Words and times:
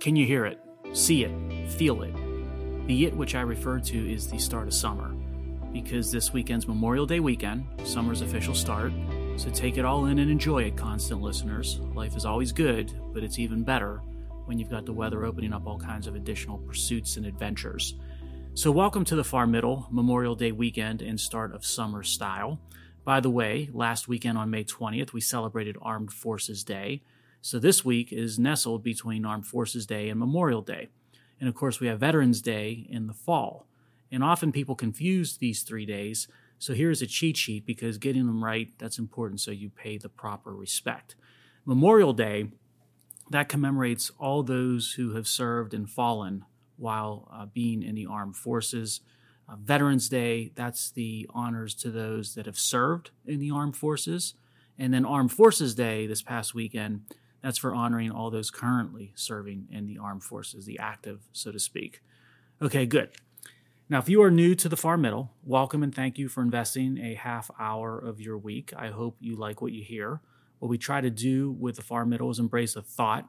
Can 0.00 0.16
you 0.16 0.24
hear 0.24 0.46
it? 0.46 0.58
See 0.94 1.24
it? 1.24 1.68
Feel 1.68 2.00
it? 2.00 2.14
The 2.86 3.04
it 3.04 3.14
which 3.14 3.34
I 3.34 3.42
refer 3.42 3.78
to 3.80 4.12
is 4.12 4.30
the 4.30 4.38
start 4.38 4.66
of 4.66 4.72
summer, 4.72 5.10
because 5.74 6.10
this 6.10 6.32
weekend's 6.32 6.66
Memorial 6.66 7.04
Day 7.04 7.20
weekend, 7.20 7.66
summer's 7.84 8.22
official 8.22 8.54
start. 8.54 8.94
So 9.36 9.50
take 9.50 9.76
it 9.76 9.84
all 9.84 10.06
in 10.06 10.18
and 10.18 10.30
enjoy 10.30 10.62
it, 10.62 10.74
constant 10.74 11.20
listeners. 11.20 11.80
Life 11.92 12.16
is 12.16 12.24
always 12.24 12.50
good, 12.50 12.90
but 13.12 13.22
it's 13.22 13.38
even 13.38 13.62
better 13.62 14.00
when 14.46 14.58
you've 14.58 14.70
got 14.70 14.86
the 14.86 14.92
weather 14.94 15.26
opening 15.26 15.52
up 15.52 15.66
all 15.66 15.78
kinds 15.78 16.06
of 16.06 16.14
additional 16.14 16.56
pursuits 16.56 17.18
and 17.18 17.26
adventures. 17.26 17.94
So, 18.54 18.70
welcome 18.70 19.04
to 19.04 19.16
the 19.16 19.22
far 19.22 19.46
middle, 19.46 19.86
Memorial 19.90 20.34
Day 20.34 20.52
weekend 20.52 21.02
and 21.02 21.20
start 21.20 21.54
of 21.54 21.62
summer 21.62 22.02
style. 22.04 22.58
By 23.04 23.20
the 23.20 23.28
way, 23.28 23.68
last 23.70 24.08
weekend 24.08 24.38
on 24.38 24.48
May 24.48 24.64
20th, 24.64 25.12
we 25.12 25.20
celebrated 25.20 25.76
Armed 25.82 26.10
Forces 26.10 26.64
Day. 26.64 27.02
So 27.42 27.58
this 27.58 27.84
week 27.84 28.12
is 28.12 28.38
nestled 28.38 28.82
between 28.82 29.24
Armed 29.24 29.46
Forces 29.46 29.86
Day 29.86 30.10
and 30.10 30.20
Memorial 30.20 30.60
Day. 30.60 30.88
And 31.38 31.48
of 31.48 31.54
course, 31.54 31.80
we 31.80 31.86
have 31.86 32.00
Veterans 32.00 32.42
Day 32.42 32.86
in 32.90 33.06
the 33.06 33.14
fall. 33.14 33.66
And 34.12 34.22
often 34.22 34.52
people 34.52 34.74
confuse 34.74 35.38
these 35.38 35.62
three 35.62 35.86
days. 35.86 36.28
So 36.58 36.74
here's 36.74 37.00
a 37.00 37.06
cheat 37.06 37.38
sheet 37.38 37.64
because 37.64 37.96
getting 37.96 38.26
them 38.26 38.44
right, 38.44 38.68
that's 38.78 38.98
important 38.98 39.40
so 39.40 39.50
you 39.50 39.70
pay 39.70 39.96
the 39.96 40.10
proper 40.10 40.54
respect. 40.54 41.16
Memorial 41.64 42.12
Day, 42.12 42.50
that 43.30 43.48
commemorates 43.48 44.10
all 44.18 44.42
those 44.42 44.92
who 44.92 45.14
have 45.14 45.26
served 45.26 45.72
and 45.72 45.88
fallen 45.88 46.44
while 46.76 47.28
uh, 47.32 47.46
being 47.46 47.82
in 47.82 47.94
the 47.94 48.06
armed 48.06 48.36
forces. 48.36 49.00
Uh, 49.48 49.56
Veterans 49.56 50.10
Day, 50.10 50.52
that's 50.54 50.90
the 50.90 51.26
honors 51.30 51.74
to 51.76 51.90
those 51.90 52.34
that 52.34 52.46
have 52.46 52.58
served 52.58 53.12
in 53.24 53.40
the 53.40 53.50
armed 53.50 53.76
forces. 53.76 54.34
And 54.78 54.94
then 54.94 55.04
Armed 55.04 55.30
Forces 55.30 55.74
Day 55.74 56.06
this 56.06 56.22
past 56.22 56.54
weekend, 56.54 57.02
that's 57.42 57.58
for 57.58 57.74
honoring 57.74 58.10
all 58.10 58.30
those 58.30 58.50
currently 58.50 59.12
serving 59.14 59.68
in 59.70 59.86
the 59.86 59.98
armed 59.98 60.24
forces, 60.24 60.66
the 60.66 60.78
active, 60.78 61.20
so 61.32 61.50
to 61.52 61.58
speak. 61.58 62.02
Okay, 62.60 62.86
good. 62.86 63.10
Now, 63.88 63.98
if 63.98 64.08
you 64.08 64.22
are 64.22 64.30
new 64.30 64.54
to 64.54 64.68
the 64.68 64.76
far 64.76 64.96
middle, 64.96 65.32
welcome 65.42 65.82
and 65.82 65.94
thank 65.94 66.18
you 66.18 66.28
for 66.28 66.42
investing 66.42 66.98
a 66.98 67.14
half 67.14 67.50
hour 67.58 67.98
of 67.98 68.20
your 68.20 68.38
week. 68.38 68.72
I 68.76 68.88
hope 68.88 69.16
you 69.20 69.34
like 69.34 69.60
what 69.60 69.72
you 69.72 69.82
hear. 69.82 70.20
What 70.60 70.68
we 70.68 70.78
try 70.78 71.00
to 71.00 71.10
do 71.10 71.50
with 71.50 71.76
the 71.76 71.82
far 71.82 72.04
middle 72.04 72.30
is 72.30 72.38
embrace 72.38 72.76
a 72.76 72.82
thought 72.82 73.28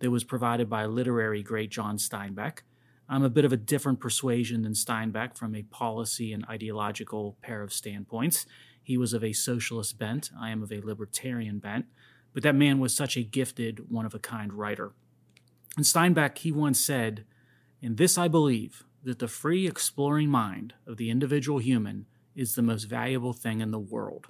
that 0.00 0.10
was 0.10 0.24
provided 0.24 0.68
by 0.68 0.86
literary 0.86 1.42
great 1.42 1.70
John 1.70 1.96
Steinbeck. 1.96 2.60
I'm 3.08 3.22
a 3.22 3.30
bit 3.30 3.44
of 3.44 3.52
a 3.52 3.56
different 3.56 4.00
persuasion 4.00 4.62
than 4.62 4.72
Steinbeck 4.72 5.36
from 5.36 5.54
a 5.54 5.64
policy 5.64 6.32
and 6.32 6.44
ideological 6.46 7.36
pair 7.42 7.62
of 7.62 7.72
standpoints. 7.72 8.46
He 8.82 8.96
was 8.96 9.12
of 9.12 9.22
a 9.22 9.32
socialist 9.32 9.98
bent, 9.98 10.30
I 10.40 10.50
am 10.50 10.62
of 10.62 10.72
a 10.72 10.80
libertarian 10.80 11.58
bent, 11.58 11.86
but 12.32 12.42
that 12.42 12.54
man 12.54 12.78
was 12.78 12.94
such 12.94 13.16
a 13.16 13.22
gifted, 13.22 13.90
one 13.90 14.06
of 14.06 14.14
a 14.14 14.18
kind 14.18 14.52
writer. 14.52 14.92
And 15.76 15.84
Steinbeck, 15.84 16.38
he 16.38 16.52
once 16.52 16.80
said, 16.80 17.24
In 17.80 17.96
this 17.96 18.18
I 18.18 18.28
believe, 18.28 18.84
that 19.02 19.18
the 19.18 19.28
free 19.28 19.66
exploring 19.66 20.28
mind 20.28 20.74
of 20.86 20.96
the 20.96 21.10
individual 21.10 21.58
human 21.58 22.06
is 22.34 22.54
the 22.54 22.62
most 22.62 22.84
valuable 22.84 23.32
thing 23.32 23.60
in 23.60 23.70
the 23.70 23.78
world. 23.78 24.28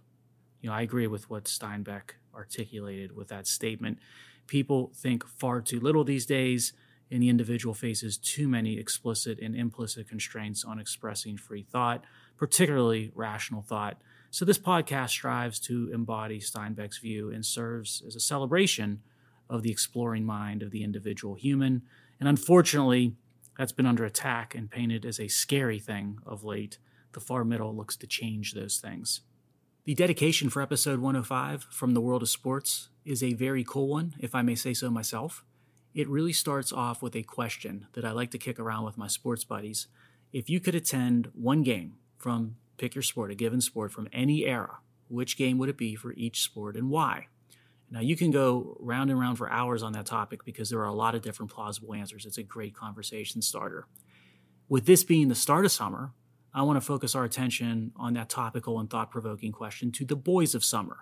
You 0.61 0.69
know, 0.69 0.77
I 0.77 0.83
agree 0.83 1.07
with 1.07 1.29
what 1.31 1.45
Steinbeck 1.45 2.13
articulated 2.35 3.17
with 3.17 3.29
that 3.29 3.47
statement. 3.47 3.99
People 4.47 4.93
think 4.95 5.27
far 5.27 5.61
too 5.61 5.81
little 5.81 6.05
these 6.05 6.27
days 6.27 6.73
and 7.11 7.23
the 7.23 7.29
individual 7.29 7.75
faces 7.75 8.17
too 8.17 8.49
many 8.49 8.79
explicit 8.79 9.39
and 9.41 9.57
implicit 9.57 10.09
constraints 10.09 10.65
on 10.65 10.79
expressing 10.79 11.37
free 11.37 11.63
thought, 11.63 12.05
particularly 12.37 13.11
rational 13.15 13.63
thought. 13.63 14.01
So, 14.33 14.45
this 14.45 14.59
podcast 14.59 15.09
strives 15.09 15.59
to 15.61 15.91
embody 15.93 16.39
Steinbeck's 16.39 16.99
view 16.99 17.31
and 17.31 17.45
serves 17.45 18.01
as 18.07 18.15
a 18.15 18.21
celebration 18.21 19.03
of 19.49 19.65
the 19.65 19.73
exploring 19.73 20.25
mind 20.25 20.63
of 20.63 20.71
the 20.71 20.85
individual 20.85 21.35
human. 21.35 21.83
And 22.21 22.29
unfortunately, 22.29 23.17
that's 23.59 23.73
been 23.73 23.87
under 23.87 24.05
attack 24.05 24.55
and 24.55 24.71
painted 24.71 25.05
as 25.05 25.19
a 25.19 25.27
scary 25.27 25.81
thing 25.81 26.21
of 26.25 26.45
late. 26.45 26.79
The 27.13 27.19
far 27.19 27.45
middle 27.45 27.75
looks 27.75 27.97
to 27.97 28.07
change 28.07 28.55
those 28.55 28.79
things. 28.79 29.23
The 29.85 29.97
dedication 29.97 30.49
for 30.49 30.63
episode 30.63 31.01
105 31.01 31.65
from 31.65 31.95
the 31.95 32.01
world 32.01 32.23
of 32.23 32.29
sports 32.29 32.89
is 33.05 33.25
a 33.25 33.35
very 33.35 33.65
cool 33.65 33.89
one, 33.89 34.15
if 34.21 34.37
I 34.37 34.43
may 34.43 34.55
say 34.55 34.75
so 34.75 34.91
myself. 34.91 35.45
It 35.93 36.09
really 36.09 36.33
starts 36.33 36.73
off 36.73 37.03
with 37.03 37.17
a 37.17 37.25
question 37.25 37.89
that 37.95 38.05
I 38.05 38.13
like 38.13 38.31
to 38.31 38.39
kick 38.39 38.61
around 38.61 38.85
with 38.85 38.97
my 38.97 39.09
sports 39.09 39.43
buddies. 39.43 39.89
If 40.33 40.49
you 40.49 40.61
could 40.61 40.77
attend 40.77 41.33
one 41.35 41.65
game 41.65 41.95
from 42.17 42.55
pick 42.81 42.95
your 42.95 43.03
sport, 43.03 43.31
a 43.31 43.35
given 43.35 43.61
sport 43.61 43.93
from 43.93 44.09
any 44.13 44.47
era, 44.47 44.79
which 45.09 45.37
game 45.37 45.59
would 45.59 45.69
it 45.69 45.77
be 45.77 45.95
for 45.95 46.13
each 46.15 46.43
sport 46.43 46.77
and 46.77 46.91
why? 46.91 47.27
Now, 47.91 48.01
you 48.01 48.17
can 48.17 48.31
go 48.31 48.77
round 48.81 49.11
and 49.11 49.19
round 49.19 49.37
for 49.37 49.51
hours 49.51 49.83
on 49.83 49.93
that 49.93 50.07
topic 50.07 50.45
because 50.45 50.71
there 50.71 50.79
are 50.81 50.87
a 50.87 50.93
lot 50.93 51.15
of 51.15 51.23
different 51.23 51.51
plausible 51.51 51.93
answers. 51.93 52.25
It's 52.25 52.39
a 52.39 52.43
great 52.43 52.75
conversation 52.75 53.43
starter. 53.43 53.87
With 54.69 54.87
this 54.87 55.03
being 55.03 55.27
the 55.29 55.35
start 55.35 55.65
of 55.65 55.73
summer, 55.73 56.13
I 56.55 56.63
want 56.63 56.77
to 56.77 56.87
focus 56.87 57.17
our 57.17 57.25
attention 57.25 57.93
on 57.97 58.15
that 58.15 58.29
topical 58.29 58.79
and 58.79 58.89
thought 58.89 59.11
provoking 59.11 59.51
question 59.51 59.91
to 59.93 60.05
the 60.05 60.17
boys 60.17 60.55
of 60.55 60.65
summer. 60.65 60.99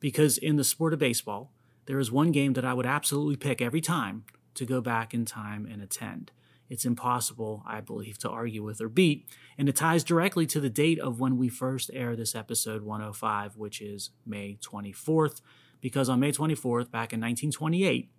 Because 0.00 0.38
in 0.38 0.56
the 0.56 0.64
sport 0.64 0.94
of 0.94 0.98
baseball, 0.98 1.52
there 1.86 1.98
is 1.98 2.10
one 2.10 2.32
game 2.32 2.54
that 2.54 2.64
I 2.64 2.74
would 2.74 2.86
absolutely 2.86 3.36
pick 3.36 3.60
every 3.60 3.80
time 3.82 4.24
to 4.54 4.64
go 4.64 4.80
back 4.80 5.12
in 5.12 5.26
time 5.26 5.66
and 5.70 5.82
attend. 5.82 6.32
It's 6.72 6.86
impossible, 6.86 7.62
I 7.66 7.82
believe, 7.82 8.16
to 8.20 8.30
argue 8.30 8.62
with 8.62 8.80
or 8.80 8.88
beat, 8.88 9.28
and 9.58 9.68
it 9.68 9.76
ties 9.76 10.02
directly 10.02 10.46
to 10.46 10.58
the 10.58 10.70
date 10.70 10.98
of 10.98 11.20
when 11.20 11.36
we 11.36 11.50
first 11.50 11.90
air 11.92 12.16
this 12.16 12.34
episode 12.34 12.80
105, 12.80 13.58
which 13.58 13.82
is 13.82 14.08
May 14.24 14.56
24th, 14.62 15.42
because 15.82 16.08
on 16.08 16.18
May 16.18 16.32
24th, 16.32 16.90
back 16.90 17.12
in 17.12 17.20
1928, 17.20 18.10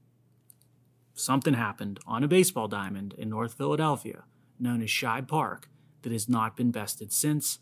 something 1.16 1.56
happened 1.56 2.00
on 2.06 2.24
a 2.24 2.28
baseball 2.28 2.68
diamond 2.68 3.16
in 3.18 3.28
North 3.28 3.56
Philadelphia, 3.56 4.25
known 4.59 4.84
as 4.84 4.90
Shibe 4.92 5.28
Park, 5.28 5.68
that 6.03 6.12
has 6.12 6.30
not 6.30 6.56
been 6.56 6.69
bested 6.69 7.12
since. 7.12 7.58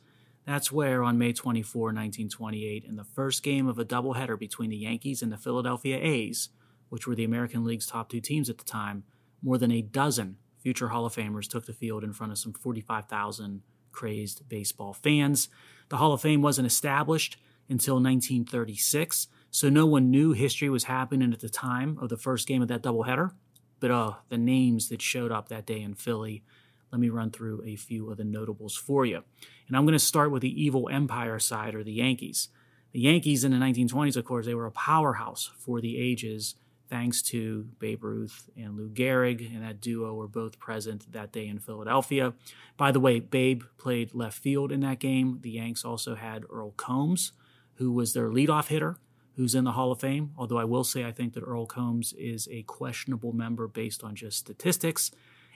That's 0.46 0.74
where, 0.74 1.04
on 1.04 1.18
May 1.18 1.32
24, 1.32 1.84
1928, 1.84 2.84
in 2.84 2.98
the 2.98 3.06
first 3.06 3.44
game 3.44 3.66
of 3.66 3.80
a 3.80 3.86
doubleheader 3.86 4.38
between 4.38 4.72
the 4.72 4.76
Yankees 4.76 5.22
and 5.22 5.32
the 5.32 5.38
Philadelphia 5.38 5.98
A's, 6.02 6.50
which 6.90 7.08
were 7.08 7.16
the 7.16 7.24
American 7.24 7.64
League's 7.64 7.88
top 7.88 8.10
two 8.10 8.20
teams 8.20 8.50
at 8.50 8.58
the 8.58 8.66
time, 8.66 9.06
more 9.42 9.58
than 9.58 9.72
a 9.72 9.82
dozen 9.82 10.36
future 10.62 10.90
Hall 10.90 11.06
of 11.06 11.16
Famers 11.16 11.48
took 11.48 11.66
the 11.66 11.74
field 11.74 12.04
in 12.04 12.14
front 12.14 12.32
of 12.32 12.38
some 12.38 12.54
45,000 12.54 13.62
crazed 13.92 14.48
baseball 14.48 14.94
fans. 14.94 15.50
The 15.90 15.98
Hall 15.98 16.14
of 16.14 16.22
Fame 16.22 16.42
wasn't 16.42 16.68
established 16.68 17.38
until 17.70 17.96
1936, 17.96 19.28
so 19.50 19.70
no 19.70 19.86
one 19.86 20.10
knew 20.10 20.34
history 20.34 20.70
was 20.70 20.86
happening 20.86 21.34
at 21.34 21.40
the 21.40 21.50
time 21.50 21.98
of 22.02 22.10
the 22.10 22.18
first 22.18 22.48
game 22.48 22.62
of 22.62 22.68
that 22.68 22.84
doubleheader. 22.84 23.32
But 23.80 23.92
uh, 23.92 24.14
the 24.30 24.38
names 24.38 24.90
that 24.90 25.02
showed 25.02 25.32
up 25.32 25.50
that 25.50 25.66
day 25.66 25.82
in 25.82 25.96
Philly 25.96 26.44
let 26.92 27.00
me 27.00 27.10
run 27.10 27.32
through 27.32 27.64
a 27.66 27.76
few 27.76 28.12
of 28.12 28.18
the 28.18 28.24
notables 28.24 28.76
for 28.76 29.06
you. 29.06 29.24
And 29.68 29.78
I'm 29.78 29.86
going 29.86 29.94
to 29.94 30.00
start 30.00 30.32
with 30.32 30.42
the 30.42 30.62
evil 30.62 30.90
empire 30.90 31.40
side 31.40 31.74
or 31.74 31.84
the 31.84 31.94
Yankees. 31.94 32.50
The 32.92 33.00
Yankees 33.00 33.46
in 33.46 33.52
the 33.52 33.58
1920s, 33.58 34.18
of 34.18 34.26
course, 34.26 34.46
they 34.46 34.54
were 34.54 34.66
a 34.66 34.72
powerhouse 34.72 35.50
for 35.58 35.80
the 35.80 35.98
ages 35.98 36.56
thanks 36.92 37.22
to 37.22 37.70
Babe 37.80 38.04
Ruth 38.04 38.50
and 38.58 38.76
Lou 38.76 38.90
Gehrig, 38.90 39.56
and 39.56 39.64
that 39.64 39.80
duo 39.80 40.14
were 40.14 40.28
both 40.28 40.60
present 40.60 41.10
that 41.14 41.32
day 41.32 41.48
in 41.48 41.58
Philadelphia. 41.58 42.34
By 42.76 42.92
the 42.92 43.00
way, 43.00 43.22
Babe 43.22 43.64
played 43.78 44.14
left 44.14 44.38
field 44.38 44.74
in 44.74 44.82
that 44.82 45.00
game. 45.00 45.40
The 45.42 45.52
Yanks 45.52 45.86
also 45.86 46.16
had 46.16 46.44
Earl 46.52 46.72
Combs, 46.72 47.32
who 47.76 47.94
was 47.94 48.14
their 48.14 48.30
leadoff 48.30 48.68
hitter, 48.68 48.98
who's 49.38 49.56
in 49.56 49.64
the 49.64 49.72
Hall 49.72 49.94
of 49.94 50.02
Fame. 50.02 50.32
Although 50.38 50.58
I 50.58 50.66
will 50.66 50.84
say 50.84 51.06
I 51.06 51.14
think 51.14 51.34
that 51.34 51.44
Earl 51.44 51.66
Combs 51.66 52.12
is 52.20 52.50
a 52.52 52.64
questionable 52.64 53.32
member 53.32 53.70
based 53.70 54.04
on 54.04 54.14
just 54.14 54.38
statistics. 54.38 55.12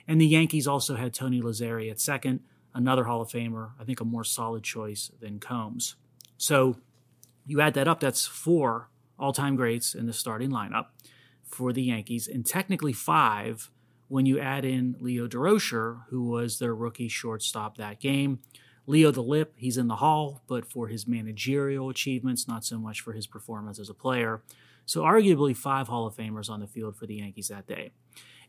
And 0.08 0.18
the 0.18 0.26
Yankees 0.26 0.66
also 0.66 0.96
had 0.96 1.12
Tony 1.12 1.42
Lazzeri 1.42 1.90
at 1.90 2.00
second, 2.00 2.40
another 2.74 3.04
Hall 3.04 3.20
of 3.20 3.28
Famer, 3.28 3.72
I 3.78 3.84
think 3.84 4.00
a 4.00 4.04
more 4.06 4.24
solid 4.24 4.62
choice 4.62 5.10
than 5.20 5.38
Combs. 5.38 5.96
So 6.38 6.78
you 7.46 7.60
add 7.60 7.74
that 7.74 7.88
up, 7.88 8.00
that's 8.00 8.24
four 8.24 8.88
all 9.18 9.34
time 9.34 9.54
greats 9.54 9.94
in 9.94 10.06
the 10.06 10.14
starting 10.14 10.50
lineup 10.50 10.86
for 11.46 11.72
the 11.72 11.82
Yankees, 11.82 12.28
and 12.28 12.44
technically 12.44 12.92
five 12.92 13.70
when 14.08 14.26
you 14.26 14.38
add 14.38 14.64
in 14.64 14.96
Leo 15.00 15.26
Durocher, 15.26 16.02
who 16.10 16.24
was 16.24 16.58
their 16.58 16.74
rookie 16.74 17.08
shortstop 17.08 17.76
that 17.76 18.00
game. 18.00 18.40
Leo 18.86 19.10
the 19.10 19.22
Lip, 19.22 19.52
he's 19.56 19.78
in 19.78 19.88
the 19.88 19.96
Hall, 19.96 20.42
but 20.46 20.64
for 20.70 20.86
his 20.86 21.08
managerial 21.08 21.88
achievements, 21.88 22.46
not 22.46 22.64
so 22.64 22.78
much 22.78 23.00
for 23.00 23.12
his 23.12 23.26
performance 23.26 23.80
as 23.80 23.90
a 23.90 23.94
player. 23.94 24.42
So, 24.84 25.02
arguably, 25.02 25.56
five 25.56 25.88
Hall 25.88 26.06
of 26.06 26.14
Famers 26.14 26.48
on 26.48 26.60
the 26.60 26.68
field 26.68 26.96
for 26.96 27.06
the 27.06 27.16
Yankees 27.16 27.48
that 27.48 27.66
day. 27.66 27.90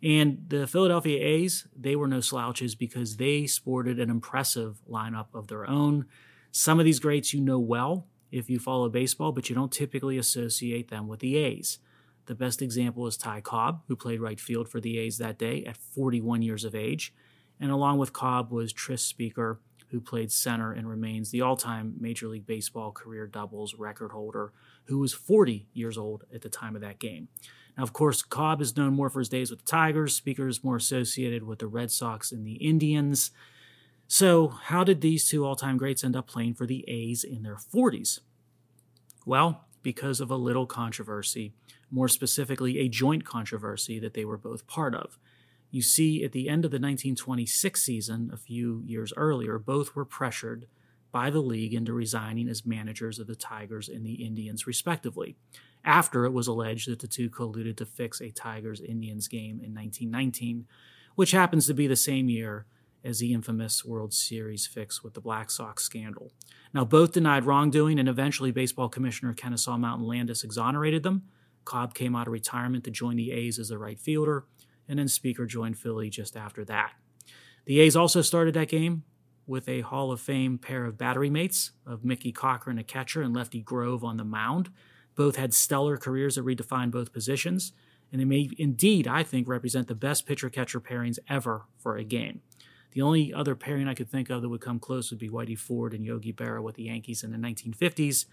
And 0.03 0.45
the 0.47 0.67
Philadelphia 0.67 1.19
A's, 1.19 1.67
they 1.75 1.95
were 1.95 2.07
no 2.07 2.19
slouches 2.21 2.75
because 2.75 3.17
they 3.17 3.47
sported 3.47 3.99
an 3.99 4.11
impressive 4.11 4.79
lineup 4.87 5.27
of 5.33 5.47
their 5.47 5.67
own. 5.67 6.05
Some 6.51 6.77
of 6.77 6.85
these 6.85 6.99
greats 6.99 7.33
you 7.33 7.41
know 7.41 7.57
well 7.57 8.05
if 8.31 8.47
you 8.47 8.59
follow 8.59 8.89
baseball, 8.89 9.31
but 9.31 9.49
you 9.49 9.55
don't 9.55 9.71
typically 9.71 10.19
associate 10.19 10.89
them 10.89 11.07
with 11.07 11.19
the 11.19 11.37
A's. 11.37 11.79
The 12.27 12.35
best 12.35 12.61
example 12.61 13.07
is 13.07 13.17
Ty 13.17 13.41
Cobb, 13.41 13.81
who 13.87 13.95
played 13.95 14.19
right 14.19 14.39
field 14.39 14.69
for 14.69 14.79
the 14.79 14.99
A's 14.99 15.17
that 15.17 15.39
day 15.39 15.63
at 15.65 15.77
41 15.77 16.41
years 16.41 16.63
of 16.63 16.75
age. 16.75 17.13
And 17.59 17.71
along 17.71 17.97
with 17.97 18.13
Cobb 18.13 18.51
was 18.51 18.71
Tris 18.71 19.01
Speaker, 19.01 19.59
who 19.89 20.01
played 20.01 20.31
center 20.31 20.73
and 20.73 20.89
remains 20.89 21.31
the 21.31 21.41
all 21.41 21.55
time 21.55 21.95
Major 21.99 22.27
League 22.27 22.45
Baseball 22.45 22.91
career 22.91 23.27
doubles 23.27 23.75
record 23.75 24.11
holder, 24.11 24.51
who 24.85 24.99
was 24.99 25.13
40 25.13 25.67
years 25.73 25.97
old 25.97 26.25
at 26.33 26.41
the 26.41 26.49
time 26.49 26.75
of 26.75 26.81
that 26.81 26.99
game. 26.99 27.29
Now, 27.77 27.83
of 27.83 27.93
course, 27.93 28.21
Cobb 28.21 28.61
is 28.61 28.75
known 28.75 28.93
more 28.93 29.09
for 29.09 29.19
his 29.19 29.29
days 29.29 29.49
with 29.49 29.59
the 29.59 29.65
Tigers. 29.65 30.13
Speaker 30.13 30.47
is 30.47 30.63
more 30.63 30.75
associated 30.75 31.43
with 31.43 31.59
the 31.59 31.67
Red 31.67 31.91
Sox 31.91 32.31
and 32.31 32.45
the 32.45 32.55
Indians. 32.55 33.31
So, 34.07 34.47
how 34.47 34.83
did 34.83 35.01
these 35.01 35.27
two 35.27 35.45
all 35.45 35.55
time 35.55 35.77
greats 35.77 36.03
end 36.03 36.15
up 36.15 36.27
playing 36.27 36.55
for 36.55 36.65
the 36.65 36.83
A's 36.87 37.23
in 37.23 37.43
their 37.43 37.55
40s? 37.57 38.19
Well, 39.25 39.65
because 39.83 40.19
of 40.19 40.31
a 40.31 40.35
little 40.35 40.65
controversy, 40.65 41.53
more 41.89 42.07
specifically, 42.07 42.79
a 42.79 42.89
joint 42.89 43.25
controversy 43.25 43.99
that 43.99 44.13
they 44.13 44.25
were 44.25 44.37
both 44.37 44.67
part 44.67 44.93
of. 44.93 45.17
You 45.69 45.81
see, 45.81 46.23
at 46.23 46.31
the 46.31 46.49
end 46.49 46.65
of 46.65 46.71
the 46.71 46.75
1926 46.75 47.81
season, 47.81 48.29
a 48.33 48.37
few 48.37 48.81
years 48.85 49.13
earlier, 49.17 49.59
both 49.59 49.95
were 49.95 50.05
pressured 50.05 50.67
by 51.11 51.29
the 51.29 51.41
league 51.41 51.73
into 51.73 51.93
resigning 51.93 52.47
as 52.47 52.65
managers 52.65 53.19
of 53.19 53.27
the 53.27 53.35
Tigers 53.35 53.89
and 53.89 54.05
the 54.05 54.25
Indians, 54.25 54.67
respectively, 54.67 55.35
after 55.83 56.25
it 56.25 56.33
was 56.33 56.47
alleged 56.47 56.89
that 56.89 56.99
the 56.99 57.07
two 57.07 57.29
colluded 57.29 57.77
to 57.77 57.85
fix 57.85 58.21
a 58.21 58.31
Tigers 58.31 58.81
Indians 58.81 59.27
game 59.27 59.59
in 59.63 59.73
1919, 59.73 60.65
which 61.15 61.31
happens 61.31 61.65
to 61.67 61.73
be 61.73 61.87
the 61.87 61.95
same 61.95 62.29
year 62.29 62.65
as 63.03 63.19
the 63.19 63.33
infamous 63.33 63.85
World 63.85 64.13
Series 64.13 64.67
fix 64.67 65.03
with 65.03 65.13
the 65.13 65.21
Black 65.21 65.49
Sox 65.49 65.83
scandal. 65.83 66.31
Now, 66.73 66.83
both 66.83 67.13
denied 67.13 67.45
wrongdoing, 67.45 67.99
and 67.99 68.09
eventually 68.09 68.51
baseball 68.51 68.89
commissioner 68.89 69.33
Kennesaw 69.33 69.77
Mountain 69.77 70.07
Landis 70.07 70.43
exonerated 70.43 71.03
them. 71.03 71.23
Cobb 71.67 71.93
came 71.93 72.15
out 72.15 72.27
of 72.27 72.33
retirement 72.33 72.85
to 72.85 72.91
join 72.91 73.17
the 73.17 73.31
A's 73.31 73.59
as 73.59 73.71
a 73.71 73.77
right 73.77 73.99
fielder, 73.99 74.45
and 74.87 74.97
then 74.97 75.09
Speaker 75.09 75.45
joined 75.45 75.77
Philly 75.77 76.09
just 76.09 76.37
after 76.37 76.63
that. 76.65 76.93
The 77.65 77.81
A's 77.81 77.95
also 77.97 78.21
started 78.21 78.53
that 78.53 78.69
game 78.69 79.03
with 79.45 79.67
a 79.67 79.81
Hall 79.81 80.11
of 80.13 80.21
Fame 80.21 80.57
pair 80.57 80.85
of 80.85 80.97
battery 80.97 81.29
mates 81.29 81.71
of 81.85 82.05
Mickey 82.05 82.31
Cochrane, 82.31 82.77
a 82.77 82.83
catcher, 82.83 83.21
and 83.21 83.35
Lefty 83.35 83.61
Grove 83.61 84.03
on 84.03 84.15
the 84.15 84.23
mound. 84.23 84.69
Both 85.15 85.35
had 85.35 85.53
stellar 85.53 85.97
careers 85.97 86.35
that 86.35 86.45
redefined 86.45 86.91
both 86.91 87.11
positions, 87.11 87.73
and 88.11 88.21
they 88.21 88.25
may 88.25 88.49
indeed, 88.57 89.05
I 89.05 89.23
think, 89.23 89.47
represent 89.47 89.89
the 89.89 89.95
best 89.95 90.25
pitcher 90.25 90.49
catcher 90.49 90.79
pairings 90.79 91.19
ever 91.29 91.65
for 91.77 91.97
a 91.97 92.03
game. 92.05 92.41
The 92.91 93.01
only 93.01 93.33
other 93.33 93.55
pairing 93.55 93.89
I 93.89 93.93
could 93.93 94.09
think 94.09 94.29
of 94.29 94.41
that 94.41 94.49
would 94.49 94.61
come 94.61 94.79
close 94.79 95.11
would 95.11 95.19
be 95.19 95.29
Whitey 95.29 95.57
Ford 95.57 95.93
and 95.93 96.05
Yogi 96.05 96.31
Berra 96.31 96.63
with 96.63 96.75
the 96.75 96.83
Yankees 96.83 97.23
in 97.23 97.31
the 97.31 97.37
1950s. 97.37 98.25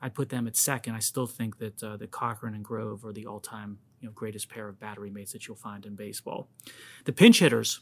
I'd 0.00 0.14
put 0.14 0.28
them 0.28 0.46
at 0.46 0.56
second. 0.56 0.94
I 0.94 1.00
still 1.00 1.26
think 1.26 1.58
that 1.58 1.82
uh, 1.82 1.96
the 1.96 2.06
Cochrane 2.06 2.54
and 2.54 2.64
Grove 2.64 3.04
are 3.04 3.12
the 3.12 3.26
all-time 3.26 3.78
you 4.00 4.08
know, 4.08 4.12
greatest 4.12 4.48
pair 4.48 4.68
of 4.68 4.78
battery 4.78 5.10
mates 5.10 5.32
that 5.32 5.46
you'll 5.46 5.56
find 5.56 5.84
in 5.84 5.96
baseball. 5.96 6.48
The 7.04 7.12
pinch 7.12 7.40
hitters 7.40 7.80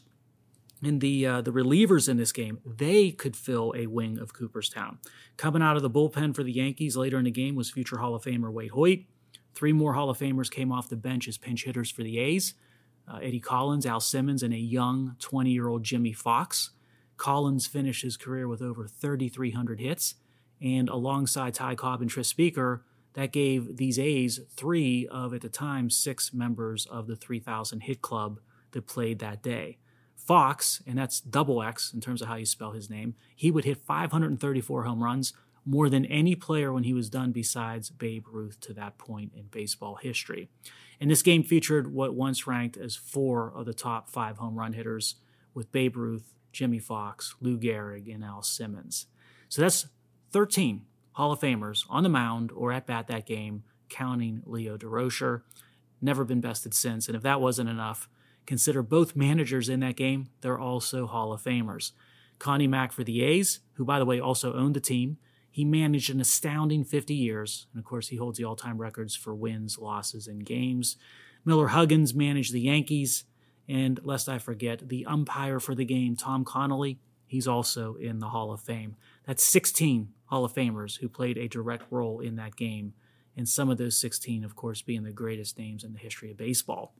and 0.83 1.01
the 1.01 1.25
uh, 1.25 1.41
the 1.41 1.51
relievers 1.51 2.07
in 2.07 2.17
this 2.17 2.31
game, 2.31 2.59
they 2.65 3.11
could 3.11 3.35
fill 3.35 3.73
a 3.75 3.87
wing 3.87 4.19
of 4.19 4.33
Cooperstown. 4.33 4.99
Coming 5.35 5.61
out 5.61 5.75
of 5.75 5.81
the 5.81 5.89
bullpen 5.89 6.35
for 6.35 6.43
the 6.43 6.51
Yankees 6.51 6.95
later 6.95 7.17
in 7.17 7.25
the 7.25 7.31
game 7.31 7.55
was 7.55 7.69
future 7.69 7.97
Hall 7.97 8.15
of 8.15 8.23
Famer 8.23 8.51
Waite 8.51 8.71
Hoyt. 8.71 8.99
Three 9.55 9.73
more 9.73 9.93
Hall 9.93 10.09
of 10.09 10.19
Famers 10.19 10.51
came 10.51 10.71
off 10.71 10.89
the 10.89 10.95
bench 10.95 11.27
as 11.27 11.37
pinch 11.37 11.63
hitters 11.63 11.89
for 11.89 12.03
the 12.03 12.19
A's. 12.19 12.53
Uh, 13.07 13.17
Eddie 13.17 13.39
Collins, 13.39 13.85
Al 13.85 13.99
Simmons, 13.99 14.43
and 14.43 14.53
a 14.53 14.57
young 14.57 15.15
20 15.19 15.49
year 15.49 15.67
old 15.67 15.83
Jimmie 15.83 16.13
Foxx. 16.13 16.71
Collins 17.15 17.65
finished 17.65 18.03
his 18.03 18.17
career 18.17 18.47
with 18.47 18.61
over 18.61 18.87
3,300 18.87 19.79
hits, 19.79 20.15
and 20.61 20.89
alongside 20.89 21.53
Ty 21.53 21.75
Cobb 21.75 22.01
and 22.01 22.09
Tris 22.09 22.27
Speaker, 22.27 22.83
that 23.13 23.31
gave 23.31 23.77
these 23.77 23.97
A's 23.97 24.39
three 24.55 25.07
of, 25.07 25.33
at 25.33 25.41
the 25.41 25.49
time, 25.49 25.89
six 25.89 26.33
members 26.33 26.85
of 26.85 27.07
the 27.07 27.15
3,000 27.15 27.81
hit 27.81 28.01
club 28.01 28.39
that 28.71 28.85
played 28.85 29.19
that 29.19 29.41
day. 29.41 29.77
Foxx, 30.15 30.83
and 30.85 30.97
that's 30.97 31.19
double 31.19 31.63
X 31.63 31.93
in 31.93 32.01
terms 32.01 32.21
of 32.21 32.27
how 32.27 32.35
you 32.35 32.45
spell 32.45 32.71
his 32.71 32.89
name, 32.89 33.15
he 33.35 33.49
would 33.49 33.65
hit 33.65 33.77
534 33.77 34.83
home 34.83 35.03
runs, 35.03 35.33
more 35.65 35.89
than 35.89 36.05
any 36.05 36.33
player 36.33 36.71
when 36.71 36.83
he 36.83 36.93
was 36.93 37.09
done 37.09 37.31
besides 37.31 37.89
Babe 37.89 38.25
Ruth 38.31 38.59
to 38.61 38.73
that 38.73 38.97
point 38.97 39.33
in 39.35 39.47
baseball 39.47 39.95
history. 39.95 40.47
And 40.99 41.11
this 41.11 41.21
game 41.21 41.43
featured 41.43 41.93
what 41.93 42.15
once 42.15 42.47
ranked 42.47 42.77
as 42.77 42.95
four 42.95 43.51
of 43.53 43.65
the 43.65 43.73
top 43.73 44.09
five 44.09 44.37
home 44.37 44.57
run 44.57 44.73
hitters 44.73 45.15
with 45.53 45.71
Babe 45.71 45.97
Ruth, 45.97 46.33
Jimmie 46.53 46.79
Foxx, 46.79 47.35
Lou 47.41 47.57
Gehrig, 47.57 48.13
and 48.13 48.23
Al 48.23 48.43
Simmons. 48.43 49.07
So 49.49 49.61
that's 49.61 49.87
13 50.31 50.85
Hall 51.13 51.31
of 51.31 51.39
Famers 51.39 51.85
on 51.89 52.03
the 52.03 52.09
mound 52.09 52.51
or 52.51 52.71
at 52.71 52.85
bat 52.85 53.07
that 53.07 53.25
game, 53.25 53.63
counting 53.89 54.43
Leo 54.45 54.77
Durocher. 54.77 55.41
Never 56.01 56.23
been 56.23 56.41
bested 56.41 56.73
since. 56.73 57.07
And 57.07 57.15
if 57.15 57.23
that 57.23 57.41
wasn't 57.41 57.69
enough, 57.69 58.07
consider 58.45 58.83
both 58.83 59.15
managers 59.15 59.67
in 59.67 59.79
that 59.79 59.95
game. 59.95 60.29
They're 60.41 60.59
also 60.59 61.07
Hall 61.07 61.33
of 61.33 61.41
Famers. 61.41 61.91
Connie 62.39 62.67
Mack 62.67 62.91
for 62.91 63.03
the 63.03 63.23
A's, 63.23 63.61
who, 63.73 63.85
by 63.85 63.97
the 63.97 64.05
way, 64.05 64.19
also 64.19 64.53
owned 64.53 64.75
the 64.75 64.79
team. 64.79 65.17
He 65.49 65.65
managed 65.65 66.11
an 66.11 66.21
astounding 66.21 66.83
50 66.83 67.15
years. 67.15 67.65
And 67.73 67.79
of 67.79 67.85
course, 67.85 68.09
he 68.09 68.17
holds 68.17 68.37
the 68.37 68.43
all 68.43 68.55
time 68.55 68.77
records 68.77 69.15
for 69.15 69.33
wins, 69.33 69.79
losses, 69.79 70.27
and 70.27 70.45
games. 70.45 70.97
Miller 71.43 71.69
Huggins 71.69 72.13
managed 72.13 72.53
the 72.53 72.61
Yankees. 72.61 73.23
And 73.67 73.99
lest 74.03 74.29
I 74.29 74.37
forget, 74.37 74.87
the 74.87 75.05
umpire 75.05 75.59
for 75.59 75.73
the 75.73 75.83
game, 75.83 76.15
Tom 76.15 76.45
Connolly, 76.45 76.99
he's 77.25 77.47
also 77.47 77.95
in 77.95 78.19
the 78.19 78.29
Hall 78.29 78.51
of 78.51 78.61
Fame. 78.61 78.95
That's 79.25 79.43
16 79.43 80.13
Hall 80.27 80.45
of 80.45 80.53
Famers 80.53 80.99
who 80.99 81.09
played 81.09 81.37
a 81.37 81.47
direct 81.47 81.83
role 81.91 82.19
in 82.19 82.35
that 82.35 82.55
game, 82.55 82.93
and 83.35 83.47
some 83.47 83.69
of 83.69 83.77
those 83.77 83.97
16, 83.97 84.43
of 84.43 84.55
course, 84.55 84.81
being 84.81 85.03
the 85.03 85.11
greatest 85.11 85.57
names 85.57 85.83
in 85.83 85.93
the 85.93 85.99
history 85.99 86.31
of 86.31 86.37
baseball. 86.37 86.93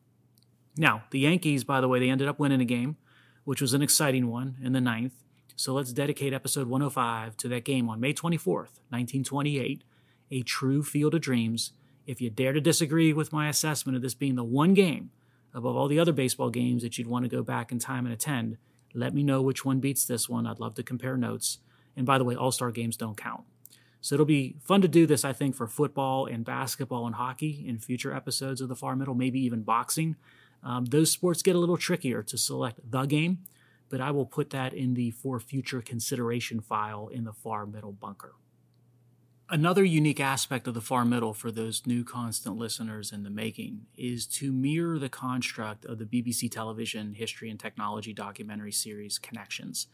Now, 0.77 1.03
the 1.11 1.19
Yankees, 1.19 1.63
by 1.63 1.81
the 1.81 1.87
way, 1.87 1.99
they 1.99 2.09
ended 2.09 2.27
up 2.27 2.39
winning 2.39 2.61
a 2.61 2.65
game, 2.65 2.97
which 3.43 3.61
was 3.61 3.73
an 3.73 3.81
exciting 3.81 4.27
one 4.27 4.57
in 4.63 4.73
the 4.73 4.81
ninth. 4.81 5.13
So 5.55 5.73
let's 5.73 5.91
dedicate 5.91 6.33
episode 6.33 6.67
105 6.67 7.35
to 7.37 7.47
that 7.47 7.65
game 7.65 7.89
on 7.89 7.99
May 7.99 8.13
24th, 8.13 8.79
1928, 8.89 9.83
a 10.29 10.41
true 10.43 10.83
field 10.83 11.15
of 11.15 11.21
dreams. 11.21 11.71
If 12.05 12.21
you 12.21 12.29
dare 12.29 12.53
to 12.53 12.61
disagree 12.61 13.11
with 13.11 13.33
my 13.33 13.49
assessment 13.49 13.95
of 13.95 14.03
this 14.03 14.13
being 14.13 14.35
the 14.35 14.43
one 14.43 14.75
game 14.75 15.09
above 15.53 15.75
all 15.75 15.87
the 15.87 15.99
other 15.99 16.13
baseball 16.13 16.51
games 16.51 16.83
that 16.83 16.97
you'd 16.97 17.07
want 17.07 17.25
to 17.25 17.29
go 17.29 17.41
back 17.41 17.71
in 17.71 17.79
time 17.79 18.05
and 18.05 18.13
attend, 18.13 18.57
let 18.93 19.15
me 19.15 19.23
know 19.23 19.41
which 19.41 19.65
one 19.65 19.79
beats 19.79 20.05
this 20.05 20.29
one. 20.29 20.45
I'd 20.45 20.59
love 20.59 20.75
to 20.75 20.83
compare 20.83 21.17
notes. 21.17 21.57
And 21.97 22.05
by 22.05 22.17
the 22.17 22.23
way, 22.23 22.35
all 22.35 22.51
star 22.53 22.71
games 22.71 22.95
don't 22.95 23.17
count. 23.17 23.43
So 23.99 24.15
it'll 24.15 24.25
be 24.25 24.55
fun 24.63 24.81
to 24.83 24.87
do 24.87 25.05
this, 25.05 25.25
I 25.25 25.33
think, 25.33 25.55
for 25.55 25.67
football 25.67 26.27
and 26.27 26.45
basketball 26.45 27.07
and 27.07 27.15
hockey 27.15 27.65
in 27.67 27.79
future 27.79 28.13
episodes 28.13 28.61
of 28.61 28.69
the 28.69 28.75
Far 28.75 28.95
Middle, 28.95 29.15
maybe 29.15 29.39
even 29.41 29.63
boxing. 29.63 30.15
Um, 30.63 30.85
those 30.85 31.11
sports 31.11 31.41
get 31.41 31.55
a 31.55 31.59
little 31.59 31.77
trickier 31.77 32.23
to 32.23 32.37
select 32.37 32.79
the 32.89 33.05
game, 33.05 33.39
but 33.89 33.99
I 33.99 34.11
will 34.11 34.25
put 34.25 34.51
that 34.51 34.73
in 34.73 34.93
the 34.93 35.11
for 35.11 35.39
future 35.39 35.81
consideration 35.81 36.61
file 36.61 37.07
in 37.07 37.25
the 37.25 37.33
Far 37.33 37.65
Middle 37.65 37.91
bunker. 37.91 38.35
Another 39.49 39.85
unique 39.85 40.19
aspect 40.19 40.67
of 40.67 40.73
the 40.73 40.81
far 40.81 41.05
middle 41.05 41.33
for 41.33 41.51
those 41.51 41.87
new 41.87 42.03
constant 42.03 42.57
listeners 42.57 43.13
in 43.13 43.23
the 43.23 43.29
making 43.29 43.85
is 43.95 44.25
to 44.25 44.51
mirror 44.51 44.99
the 44.99 45.07
construct 45.07 45.85
of 45.85 45.99
the 45.99 46.05
BBC 46.05 46.51
television 46.51 47.13
history 47.13 47.49
and 47.49 47.57
technology 47.57 48.11
documentary 48.11 48.73
series 48.73 49.17
Connections 49.17 49.87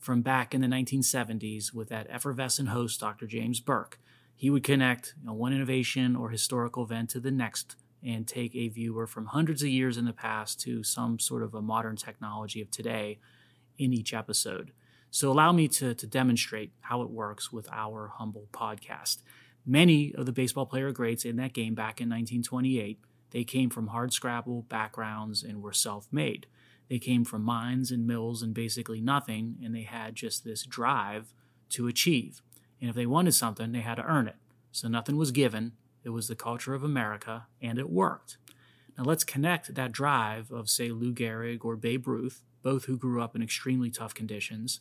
from 0.00 0.22
back 0.22 0.54
in 0.54 0.62
the 0.62 0.66
1970s 0.66 1.72
with 1.74 1.90
that 1.90 2.06
effervescent 2.10 2.70
host, 2.70 2.98
Dr. 2.98 3.26
James 3.26 3.60
Burke. 3.60 4.00
He 4.34 4.48
would 4.48 4.64
connect 4.64 5.14
you 5.20 5.26
know, 5.26 5.34
one 5.34 5.52
innovation 5.52 6.16
or 6.16 6.30
historical 6.30 6.82
event 6.82 7.10
to 7.10 7.20
the 7.20 7.30
next 7.30 7.76
and 8.02 8.26
take 8.26 8.56
a 8.56 8.68
viewer 8.68 9.06
from 9.06 9.26
hundreds 9.26 9.62
of 9.62 9.68
years 9.68 9.98
in 9.98 10.06
the 10.06 10.14
past 10.14 10.58
to 10.62 10.82
some 10.82 11.18
sort 11.18 11.42
of 11.42 11.54
a 11.54 11.60
modern 11.60 11.96
technology 11.96 12.62
of 12.62 12.70
today 12.70 13.18
in 13.76 13.92
each 13.92 14.14
episode. 14.14 14.72
So, 15.10 15.30
allow 15.30 15.52
me 15.52 15.68
to, 15.68 15.94
to 15.94 16.06
demonstrate 16.06 16.72
how 16.80 17.02
it 17.02 17.10
works 17.10 17.52
with 17.52 17.68
our 17.70 18.12
humble 18.16 18.46
podcast. 18.52 19.18
Many 19.66 20.14
of 20.14 20.24
the 20.24 20.32
baseball 20.32 20.64
player 20.64 20.90
greats 20.92 21.26
in 21.26 21.36
that 21.36 21.52
game 21.52 21.74
back 21.74 22.00
in 22.00 22.08
1928, 22.08 22.98
they 23.32 23.44
came 23.44 23.68
from 23.68 23.88
hard 23.88 24.12
scrabble 24.14 24.62
backgrounds 24.62 25.42
and 25.42 25.62
were 25.62 25.72
self 25.72 26.08
made. 26.10 26.46
They 26.90 26.98
came 26.98 27.24
from 27.24 27.44
mines 27.44 27.92
and 27.92 28.04
mills 28.04 28.42
and 28.42 28.52
basically 28.52 29.00
nothing, 29.00 29.56
and 29.62 29.72
they 29.74 29.84
had 29.84 30.16
just 30.16 30.44
this 30.44 30.64
drive 30.64 31.32
to 31.70 31.86
achieve. 31.86 32.42
And 32.80 32.90
if 32.90 32.96
they 32.96 33.06
wanted 33.06 33.32
something, 33.32 33.70
they 33.70 33.80
had 33.80 33.94
to 33.94 34.04
earn 34.04 34.26
it. 34.26 34.34
So 34.72 34.88
nothing 34.88 35.16
was 35.16 35.30
given. 35.30 35.72
It 36.02 36.10
was 36.10 36.26
the 36.26 36.34
culture 36.34 36.74
of 36.74 36.82
America, 36.82 37.46
and 37.62 37.78
it 37.78 37.90
worked. 37.90 38.38
Now 38.98 39.04
let's 39.04 39.22
connect 39.22 39.72
that 39.72 39.92
drive 39.92 40.50
of, 40.50 40.68
say, 40.68 40.90
Lou 40.90 41.14
Gehrig 41.14 41.64
or 41.64 41.76
Babe 41.76 42.08
Ruth, 42.08 42.42
both 42.60 42.86
who 42.86 42.96
grew 42.96 43.22
up 43.22 43.36
in 43.36 43.42
extremely 43.42 43.90
tough 43.90 44.12
conditions, 44.12 44.80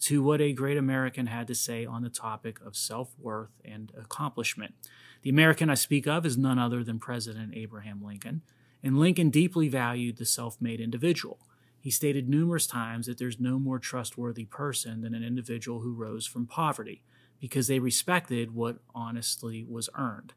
to 0.00 0.22
what 0.22 0.40
a 0.40 0.54
great 0.54 0.78
American 0.78 1.26
had 1.26 1.46
to 1.48 1.54
say 1.54 1.84
on 1.84 2.02
the 2.02 2.08
topic 2.08 2.58
of 2.64 2.74
self 2.74 3.14
worth 3.18 3.60
and 3.62 3.92
accomplishment. 3.98 4.74
The 5.20 5.30
American 5.30 5.68
I 5.68 5.74
speak 5.74 6.06
of 6.06 6.24
is 6.24 6.38
none 6.38 6.58
other 6.58 6.82
than 6.82 6.98
President 6.98 7.52
Abraham 7.54 8.02
Lincoln, 8.02 8.40
and 8.82 8.98
Lincoln 8.98 9.28
deeply 9.28 9.68
valued 9.68 10.16
the 10.16 10.24
self 10.24 10.58
made 10.58 10.80
individual. 10.80 11.38
He 11.80 11.90
stated 11.90 12.28
numerous 12.28 12.66
times 12.66 13.06
that 13.06 13.18
there's 13.18 13.40
no 13.40 13.58
more 13.58 13.78
trustworthy 13.78 14.44
person 14.44 15.00
than 15.00 15.14
an 15.14 15.24
individual 15.24 15.80
who 15.80 15.94
rose 15.94 16.26
from 16.26 16.46
poverty 16.46 17.02
because 17.40 17.66
they 17.66 17.78
respected 17.78 18.54
what 18.54 18.78
honestly 18.94 19.64
was 19.68 19.88
earned 19.96 20.34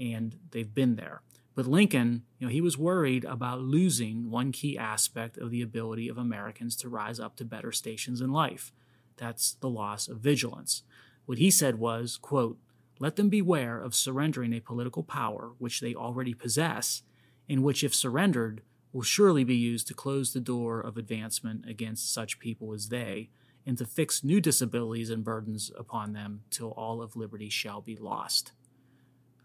and 0.00 0.36
they've 0.50 0.74
been 0.74 0.96
there. 0.96 1.20
But 1.54 1.66
Lincoln, 1.66 2.22
you 2.38 2.46
know, 2.46 2.52
he 2.52 2.60
was 2.60 2.76
worried 2.76 3.24
about 3.24 3.60
losing 3.60 4.30
one 4.30 4.52
key 4.52 4.76
aspect 4.76 5.38
of 5.38 5.50
the 5.50 5.62
ability 5.62 6.08
of 6.08 6.18
Americans 6.18 6.76
to 6.76 6.88
rise 6.88 7.18
up 7.18 7.36
to 7.36 7.44
better 7.44 7.72
stations 7.72 8.20
in 8.20 8.30
life. 8.30 8.72
That's 9.16 9.54
the 9.54 9.70
loss 9.70 10.08
of 10.08 10.18
vigilance. 10.18 10.82
What 11.24 11.38
he 11.38 11.50
said 11.50 11.78
was, 11.78 12.18
quote, 12.18 12.58
let 12.98 13.16
them 13.16 13.28
beware 13.28 13.80
of 13.80 13.94
surrendering 13.94 14.52
a 14.52 14.60
political 14.60 15.02
power 15.02 15.52
which 15.58 15.80
they 15.80 15.94
already 15.94 16.34
possess 16.34 17.02
and 17.48 17.62
which, 17.62 17.84
if 17.84 17.94
surrendered, 17.94 18.62
will 18.96 19.02
surely 19.02 19.44
be 19.44 19.54
used 19.54 19.86
to 19.86 19.92
close 19.92 20.32
the 20.32 20.40
door 20.40 20.80
of 20.80 20.96
advancement 20.96 21.68
against 21.68 22.10
such 22.10 22.38
people 22.38 22.72
as 22.72 22.88
they, 22.88 23.28
and 23.66 23.76
to 23.76 23.84
fix 23.84 24.24
new 24.24 24.40
disabilities 24.40 25.10
and 25.10 25.22
burdens 25.22 25.70
upon 25.76 26.14
them 26.14 26.40
till 26.48 26.70
all 26.70 27.02
of 27.02 27.14
liberty 27.14 27.50
shall 27.50 27.82
be 27.82 27.94
lost. 27.94 28.52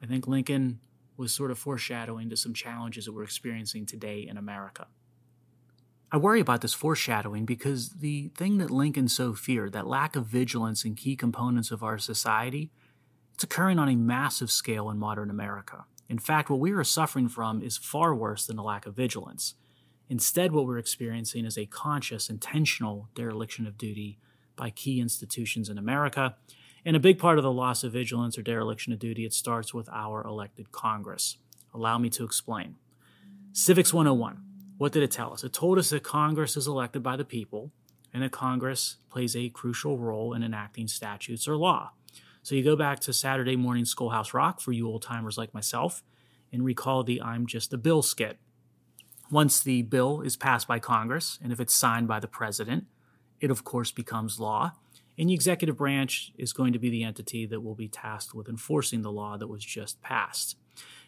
I 0.02 0.06
think 0.06 0.26
Lincoln 0.26 0.80
was 1.18 1.34
sort 1.34 1.52
of 1.52 1.60
foreshadowing 1.60 2.30
to 2.30 2.38
some 2.38 2.54
challenges 2.54 3.04
that 3.04 3.12
we're 3.12 3.26
experiencing 3.26 3.86
today 3.86 4.26
in 4.26 4.38
America. 4.38 4.88
I 6.14 6.18
worry 6.18 6.40
about 6.40 6.62
this 6.62 6.74
foreshadowing 6.74 7.44
because 7.44 7.90
the 7.90 8.30
thing 8.30 8.58
that 8.60 8.72
Lincoln 8.72 9.10
so 9.10 9.34
feared, 9.34 9.74
that 9.74 9.86
lack 9.86 10.16
of 10.16 10.28
vigilance 10.28 10.86
in 10.86 10.96
key 10.96 11.18
components 11.18 11.72
of 11.72 11.84
our 11.84 11.98
society, 11.98 12.72
it's 13.34 13.44
occurring 13.44 13.80
on 13.80 13.90
a 13.90 13.98
massive 13.98 14.50
scale 14.50 14.90
in 14.90 14.98
modern 14.98 15.30
America. 15.30 15.84
In 16.10 16.20
fact, 16.20 16.50
what 16.50 16.60
we 16.60 16.72
are 16.72 16.84
suffering 16.84 17.30
from 17.30 17.62
is 17.62 17.78
far 17.78 18.14
worse 18.14 18.46
than 18.46 18.58
a 18.58 18.64
lack 18.64 18.86
of 18.86 18.96
vigilance. 18.96 19.56
Instead, 20.10 20.52
what 20.52 20.66
we're 20.66 20.78
experiencing 20.78 21.46
is 21.46 21.58
a 21.58 21.66
conscious, 21.66 22.30
intentional 22.30 23.08
dereliction 23.16 23.66
of 23.66 23.78
duty 23.78 24.20
by 24.58 24.70
key 24.70 25.00
institutions 25.00 25.70
in 25.70 25.78
America. 25.78 26.36
And 26.86 26.96
a 26.96 27.00
big 27.00 27.18
part 27.18 27.38
of 27.38 27.44
the 27.44 27.52
loss 27.52 27.84
of 27.84 27.94
vigilance 27.94 28.38
or 28.38 28.42
dereliction 28.42 28.92
of 28.92 29.00
duty, 29.00 29.26
it 29.26 29.34
starts 29.34 29.74
with 29.74 29.88
our 29.90 30.24
elected 30.24 30.72
Congress. 30.72 31.38
Allow 31.74 31.98
me 31.98 32.10
to 32.10 32.26
explain. 32.26 32.76
Civics 33.54 33.94
101. 33.94 34.44
What 34.78 34.92
did 34.92 35.04
it 35.04 35.12
tell 35.12 35.32
us? 35.32 35.44
It 35.44 35.54
told 35.54 35.78
us 35.78 35.92
that 35.92 36.04
Congress 36.04 36.58
is 36.58 36.68
elected 36.68 37.04
by 37.04 37.16
the 37.16 37.24
people 37.24 37.72
and 38.14 38.24
that 38.24 38.32
Congress 38.32 38.98
plays 39.10 39.36
a 39.36 39.50
crucial 39.50 39.98
role 39.98 40.34
in 40.34 40.44
enacting 40.44 40.88
statutes 40.88 41.48
or 41.48 41.56
law. 41.56 41.92
So 42.44 42.56
you 42.56 42.64
go 42.64 42.76
back 42.76 43.00
to 43.02 43.14
Saturday 43.14 43.56
morning 43.56 43.86
Schoolhouse 43.86 44.34
Rock 44.34 44.62
for 44.62 44.72
you 44.72 44.88
old 44.88 45.04
timers 45.04 45.38
like 45.38 45.54
myself 45.54 46.02
and 46.52 46.66
recall 46.66 47.04
the 47.04 47.22
I'm 47.22 47.46
Just 47.46 47.72
a 47.72 47.78
Bill 47.78 48.02
skit. 48.02 48.40
Once 49.30 49.62
the 49.62 49.84
bill 49.84 50.22
is 50.22 50.36
passed 50.36 50.68
by 50.68 50.80
Congress 50.80 51.38
and 51.42 51.54
if 51.54 51.60
it's 51.60 51.74
signed 51.74 52.08
by 52.08 52.20
the 52.20 52.28
president, 52.28 52.86
it 53.40 53.52
of 53.52 53.64
course 53.64 53.92
becomes 53.92 54.40
law. 54.40 54.72
And 55.20 55.30
the 55.30 55.36
executive 55.36 55.78
branch 55.78 56.34
is 56.36 56.52
going 56.52 56.74
to 56.74 56.80
be 56.80 56.90
the 56.90 57.04
entity 57.04 57.46
that 57.46 57.62
will 57.62 57.76
be 57.76 57.88
tasked 57.88 58.34
with 58.34 58.50
enforcing 58.50 59.04
the 59.04 59.12
law 59.12 59.38
that 59.38 59.48
was 59.48 59.64
just 59.64 60.02
passed. 60.02 60.58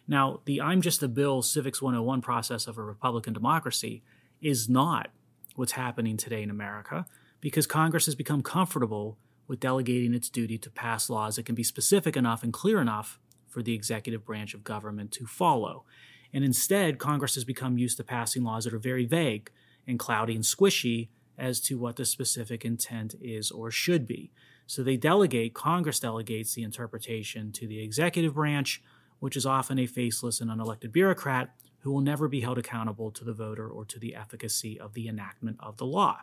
Now, 0.08 0.42
the 0.46 0.62
I'm 0.62 0.82
Just 0.82 1.02
a 1.02 1.08
Bill 1.08 1.42
Civics 1.42 1.82
101 1.82 2.22
process 2.22 2.68
of 2.68 2.78
a 2.78 2.84
Republican 2.84 3.34
democracy 3.34 4.04
is 4.40 4.70
not 4.70 5.10
what's 5.56 5.72
happening 5.72 6.16
today 6.16 6.44
in 6.44 6.52
America 6.52 7.08
because 7.42 7.66
Congress 7.66 8.06
has 8.06 8.16
become 8.16 8.44
comfortable 8.44 9.18
with 9.48 9.60
delegating 9.60 10.14
its 10.14 10.30
duty 10.30 10.58
to 10.58 10.70
pass 10.70 11.10
laws 11.10 11.36
that 11.36 11.46
can 11.46 11.56
be 11.56 11.64
specific 11.64 12.16
enough 12.16 12.44
and 12.44 12.54
clear 12.54 12.80
enough 12.80 13.20
for 13.48 13.62
the 13.62 13.74
executive 13.74 14.26
branch 14.26 14.54
of 14.54 14.64
government 14.64 15.12
to 15.12 15.26
follow. 15.26 15.86
And 16.34 16.44
instead, 16.44 16.98
Congress 16.98 17.36
has 17.36 17.44
become 17.44 17.78
used 17.78 17.98
to 17.98 18.04
passing 18.04 18.44
laws 18.44 18.64
that 18.64 18.74
are 18.74 18.80
very 18.80 19.06
vague 19.06 19.52
and 19.88 20.00
cloudy 20.00 20.34
and 20.34 20.44
squishy 20.44 21.10
as 21.38 21.60
to 21.60 21.78
what 21.78 21.96
the 21.96 22.06
specific 22.06 22.66
intent 22.66 23.16
is 23.22 23.52
or 23.52 23.70
should 23.70 24.08
be. 24.08 24.32
So 24.66 24.82
they 24.82 24.98
delegate, 24.98 25.54
Congress 25.54 26.00
delegates 26.00 26.54
the 26.54 26.64
interpretation 26.64 27.52
to 27.54 27.68
the 27.68 27.84
executive 27.84 28.34
branch, 28.34 28.82
which 29.20 29.36
is 29.36 29.46
often 29.46 29.78
a 29.78 29.86
faceless 29.86 30.42
and 30.42 30.50
unelected 30.50 30.92
bureaucrat 30.92 31.54
who 31.80 31.92
will 31.92 32.02
never 32.02 32.28
be 32.28 32.42
held 32.42 32.58
accountable 32.58 33.12
to 33.12 33.26
the 33.26 33.34
voter 33.34 33.68
or 33.68 33.84
to 33.86 34.00
the 34.00 34.16
efficacy 34.16 34.80
of 34.80 34.94
the 34.94 35.08
enactment 35.08 35.58
of 35.60 35.78
the 35.78 35.86
law. 35.86 36.22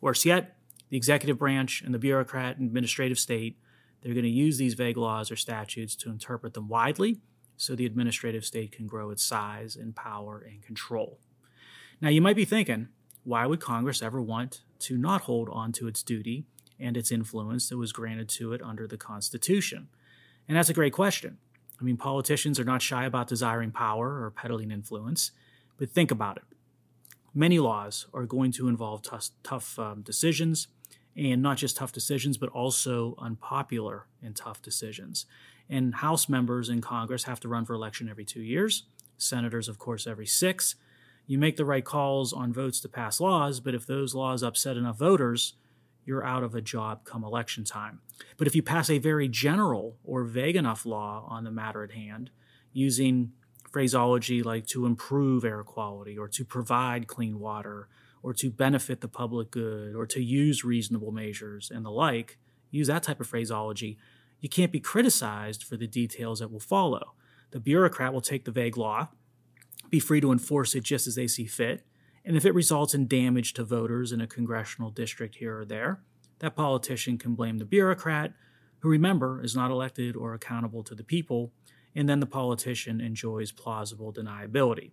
Worse 0.00 0.24
yet, 0.24 0.56
the 0.92 0.98
executive 0.98 1.38
branch 1.38 1.80
and 1.80 1.94
the 1.94 1.98
bureaucrat 1.98 2.58
and 2.58 2.66
administrative 2.66 3.18
state, 3.18 3.56
they're 4.02 4.12
going 4.12 4.24
to 4.24 4.28
use 4.28 4.58
these 4.58 4.74
vague 4.74 4.98
laws 4.98 5.30
or 5.30 5.36
statutes 5.36 5.96
to 5.96 6.10
interpret 6.10 6.52
them 6.52 6.68
widely 6.68 7.18
so 7.56 7.74
the 7.74 7.86
administrative 7.86 8.44
state 8.44 8.72
can 8.72 8.86
grow 8.86 9.10
its 9.10 9.24
size 9.24 9.74
and 9.74 9.96
power 9.96 10.44
and 10.46 10.62
control. 10.62 11.18
Now, 12.02 12.10
you 12.10 12.20
might 12.20 12.36
be 12.36 12.44
thinking, 12.44 12.88
why 13.24 13.46
would 13.46 13.58
Congress 13.58 14.02
ever 14.02 14.20
want 14.20 14.64
to 14.80 14.98
not 14.98 15.22
hold 15.22 15.48
on 15.48 15.72
to 15.72 15.88
its 15.88 16.02
duty 16.02 16.44
and 16.78 16.94
its 16.94 17.10
influence 17.10 17.70
that 17.70 17.78
was 17.78 17.92
granted 17.92 18.28
to 18.28 18.52
it 18.52 18.60
under 18.60 18.86
the 18.86 18.98
Constitution? 18.98 19.88
And 20.46 20.58
that's 20.58 20.68
a 20.68 20.74
great 20.74 20.92
question. 20.92 21.38
I 21.80 21.84
mean, 21.84 21.96
politicians 21.96 22.60
are 22.60 22.64
not 22.64 22.82
shy 22.82 23.06
about 23.06 23.28
desiring 23.28 23.70
power 23.70 24.22
or 24.22 24.30
peddling 24.30 24.70
influence, 24.70 25.30
but 25.78 25.88
think 25.88 26.10
about 26.10 26.36
it. 26.36 26.42
Many 27.32 27.58
laws 27.58 28.08
are 28.12 28.26
going 28.26 28.52
to 28.52 28.68
involve 28.68 29.00
tough, 29.42 29.78
um, 29.78 30.02
decisions, 30.02 30.68
and 31.16 31.42
not 31.42 31.58
just 31.58 31.76
tough 31.76 31.92
decisions, 31.92 32.38
but 32.38 32.48
also 32.50 33.14
unpopular 33.18 34.06
and 34.22 34.34
tough 34.34 34.62
decisions. 34.62 35.26
And 35.68 35.96
House 35.96 36.28
members 36.28 36.68
in 36.68 36.80
Congress 36.80 37.24
have 37.24 37.40
to 37.40 37.48
run 37.48 37.64
for 37.64 37.74
election 37.74 38.08
every 38.08 38.24
two 38.24 38.42
years, 38.42 38.84
senators, 39.16 39.68
of 39.68 39.78
course, 39.78 40.06
every 40.06 40.26
six. 40.26 40.74
You 41.26 41.38
make 41.38 41.56
the 41.56 41.64
right 41.64 41.84
calls 41.84 42.32
on 42.32 42.52
votes 42.52 42.80
to 42.80 42.88
pass 42.88 43.20
laws, 43.20 43.60
but 43.60 43.74
if 43.74 43.86
those 43.86 44.14
laws 44.14 44.42
upset 44.42 44.76
enough 44.76 44.98
voters, 44.98 45.54
you're 46.04 46.24
out 46.24 46.42
of 46.42 46.54
a 46.54 46.60
job 46.60 47.04
come 47.04 47.22
election 47.22 47.64
time. 47.64 48.00
But 48.36 48.46
if 48.46 48.56
you 48.56 48.62
pass 48.62 48.90
a 48.90 48.98
very 48.98 49.28
general 49.28 49.96
or 50.04 50.24
vague 50.24 50.56
enough 50.56 50.84
law 50.84 51.24
on 51.28 51.44
the 51.44 51.50
matter 51.50 51.84
at 51.84 51.92
hand, 51.92 52.30
using 52.72 53.32
phraseology 53.70 54.42
like 54.42 54.66
to 54.66 54.84
improve 54.84 55.44
air 55.44 55.62
quality 55.62 56.18
or 56.18 56.28
to 56.28 56.44
provide 56.44 57.06
clean 57.06 57.38
water 57.38 57.88
or 58.22 58.32
to 58.32 58.50
benefit 58.50 59.00
the 59.00 59.08
public 59.08 59.50
good 59.50 59.94
or 59.94 60.06
to 60.06 60.22
use 60.22 60.64
reasonable 60.64 61.12
measures 61.12 61.70
and 61.74 61.84
the 61.84 61.90
like, 61.90 62.38
use 62.70 62.86
that 62.86 63.02
type 63.02 63.20
of 63.20 63.26
phraseology, 63.26 63.98
you 64.40 64.48
can't 64.48 64.72
be 64.72 64.80
criticized 64.80 65.64
for 65.64 65.76
the 65.76 65.86
details 65.86 66.38
that 66.40 66.50
will 66.50 66.60
follow. 66.60 67.14
The 67.50 67.60
bureaucrat 67.60 68.12
will 68.12 68.20
take 68.20 68.44
the 68.44 68.50
vague 68.50 68.76
law, 68.76 69.08
be 69.90 70.00
free 70.00 70.20
to 70.20 70.32
enforce 70.32 70.74
it 70.74 70.84
just 70.84 71.06
as 71.06 71.16
they 71.16 71.26
see 71.26 71.46
fit, 71.46 71.84
and 72.24 72.36
if 72.36 72.44
it 72.44 72.54
results 72.54 72.94
in 72.94 73.08
damage 73.08 73.52
to 73.54 73.64
voters 73.64 74.12
in 74.12 74.20
a 74.20 74.26
congressional 74.26 74.90
district 74.90 75.36
here 75.36 75.58
or 75.58 75.64
there, 75.64 76.00
that 76.38 76.56
politician 76.56 77.18
can 77.18 77.34
blame 77.34 77.58
the 77.58 77.64
bureaucrat, 77.64 78.32
who 78.78 78.88
remember 78.88 79.42
is 79.42 79.54
not 79.54 79.70
elected 79.70 80.16
or 80.16 80.34
accountable 80.34 80.82
to 80.84 80.94
the 80.94 81.04
people, 81.04 81.52
and 81.94 82.08
then 82.08 82.20
the 82.20 82.26
politician 82.26 83.00
enjoys 83.00 83.52
plausible 83.52 84.12
deniability 84.12 84.92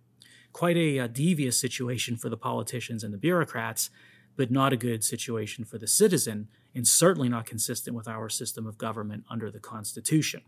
quite 0.52 0.76
a, 0.76 0.98
a 0.98 1.04
uh, 1.04 1.06
devious 1.06 1.58
situation 1.58 2.16
for 2.16 2.28
the 2.28 2.36
politicians 2.36 3.04
and 3.04 3.12
the 3.14 3.18
bureaucrats, 3.18 3.90
but 4.36 4.50
not 4.50 4.72
a 4.72 4.76
good 4.76 5.04
situation 5.04 5.64
for 5.64 5.78
the 5.78 5.86
citizen, 5.86 6.48
and 6.74 6.86
certainly 6.86 7.28
not 7.28 7.46
consistent 7.46 7.96
with 7.96 8.08
our 8.08 8.28
system 8.28 8.66
of 8.66 8.78
government 8.78 9.24
under 9.30 9.50
the 9.50 9.60
Constitution. 9.60 10.42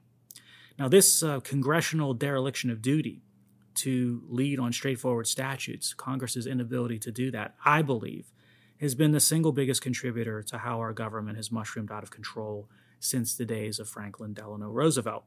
Now, 0.78 0.88
this 0.88 1.23
uh, 1.23 1.40
congressional 1.40 2.14
dereliction 2.14 2.71
of 2.71 2.80
duty 2.80 3.23
to 3.75 4.23
lead 4.28 4.59
on 4.59 4.73
straightforward 4.73 5.26
statutes, 5.26 5.94
Congress's 5.94 6.47
inability 6.47 6.99
to 7.00 7.11
do 7.11 7.30
that, 7.30 7.54
I 7.64 7.82
believe, 7.82 8.32
has 8.80 8.94
been 8.94 9.12
the 9.12 9.21
single 9.21 9.52
biggest 9.52 9.80
contributor 9.80 10.42
to 10.42 10.59
how 10.59 10.78
our 10.80 10.92
government 10.92 11.37
has 11.37 11.52
mushroomed 11.52 11.92
out 11.92 12.02
of 12.02 12.11
control 12.11 12.68
since 12.99 13.35
the 13.35 13.44
days 13.44 13.78
of 13.78 13.88
Franklin 13.88 14.35
Delano 14.35 14.68
Roosevelt. 14.68 15.25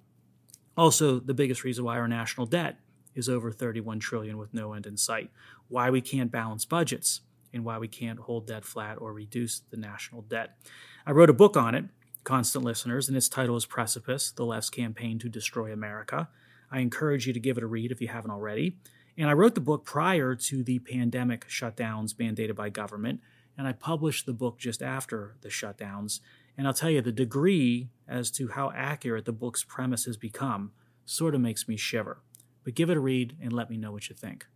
Also, 0.78 1.20
the 1.20 1.34
biggest 1.34 1.64
reason 1.64 1.86
why 1.86 1.98
our 1.98 2.08
national 2.08 2.46
debt 2.48 2.80
is 3.16 3.30
over 3.30 3.52
31 3.52 4.00
trillion 4.00 4.38
with 4.38 4.54
no 4.54 4.74
end 4.74 4.86
in 4.86 4.98
sight. 4.98 5.32
Why 5.68 5.90
we 5.90 6.02
can't 6.02 6.32
balance 6.32 6.66
budgets 6.66 7.22
and 7.54 7.64
why 7.64 7.78
we 7.78 7.88
can't 7.88 8.20
hold 8.20 8.48
debt 8.48 8.66
flat 8.66 8.98
or 9.00 9.14
reduce 9.14 9.62
the 9.72 9.78
national 9.78 10.22
debt. 10.24 10.58
I 11.06 11.12
wrote 11.12 11.30
a 11.30 11.34
book 11.34 11.56
on 11.56 11.74
it, 11.74 11.86
constant 12.24 12.66
listeners, 12.66 13.08
and 13.08 13.16
its 13.16 13.30
title 13.30 13.56
is 13.56 13.66
Precipice: 13.66 14.32
The 14.32 14.46
Left's 14.46 14.70
Campaign 14.70 15.18
to 15.20 15.30
Destroy 15.30 15.72
America. 15.72 16.28
I 16.70 16.80
encourage 16.80 17.26
you 17.26 17.34
to 17.34 17.40
give 17.40 17.58
it 17.58 17.64
a 17.64 17.68
read 17.68 17.92
if 17.92 18.02
you 18.02 18.10
haven't 18.10 18.32
already. 18.32 18.78
And 19.18 19.30
I 19.30 19.34
wrote 19.34 19.56
the 19.56 19.62
book 19.62 19.86
prior 19.86 20.36
to 20.36 20.64
the 20.64 20.80
pandemic 20.80 21.48
shutdowns 21.48 22.16
mandated 22.16 22.56
by 22.56 22.70
government, 22.70 23.22
and 23.58 23.66
I 23.66 23.72
published 23.72 24.26
the 24.26 24.34
book 24.34 24.58
just 24.60 24.84
after 24.84 25.38
the 25.42 25.50
shutdowns. 25.50 26.20
And 26.58 26.68
I'll 26.68 26.74
tell 26.74 26.90
you, 26.90 27.02
the 27.02 27.14
degree 27.14 27.90
as 28.08 28.30
to 28.32 28.50
how 28.50 28.72
accurate 28.76 29.26
the 29.26 29.32
book's 29.32 29.64
premise 29.64 30.06
has 30.06 30.18
become 30.18 30.72
sort 31.06 31.36
of 31.36 31.42
makes 31.42 31.68
me 31.68 31.78
shiver 31.78 32.20
but 32.66 32.76
give 32.76 32.90
it 32.90 32.98
a 32.98 33.00
read 33.00 33.38
and 33.42 33.54
let 33.54 33.70
me 33.70 33.78
know 33.78 33.94
what 33.94 34.10
you 34.10 34.16
think. 34.16 34.48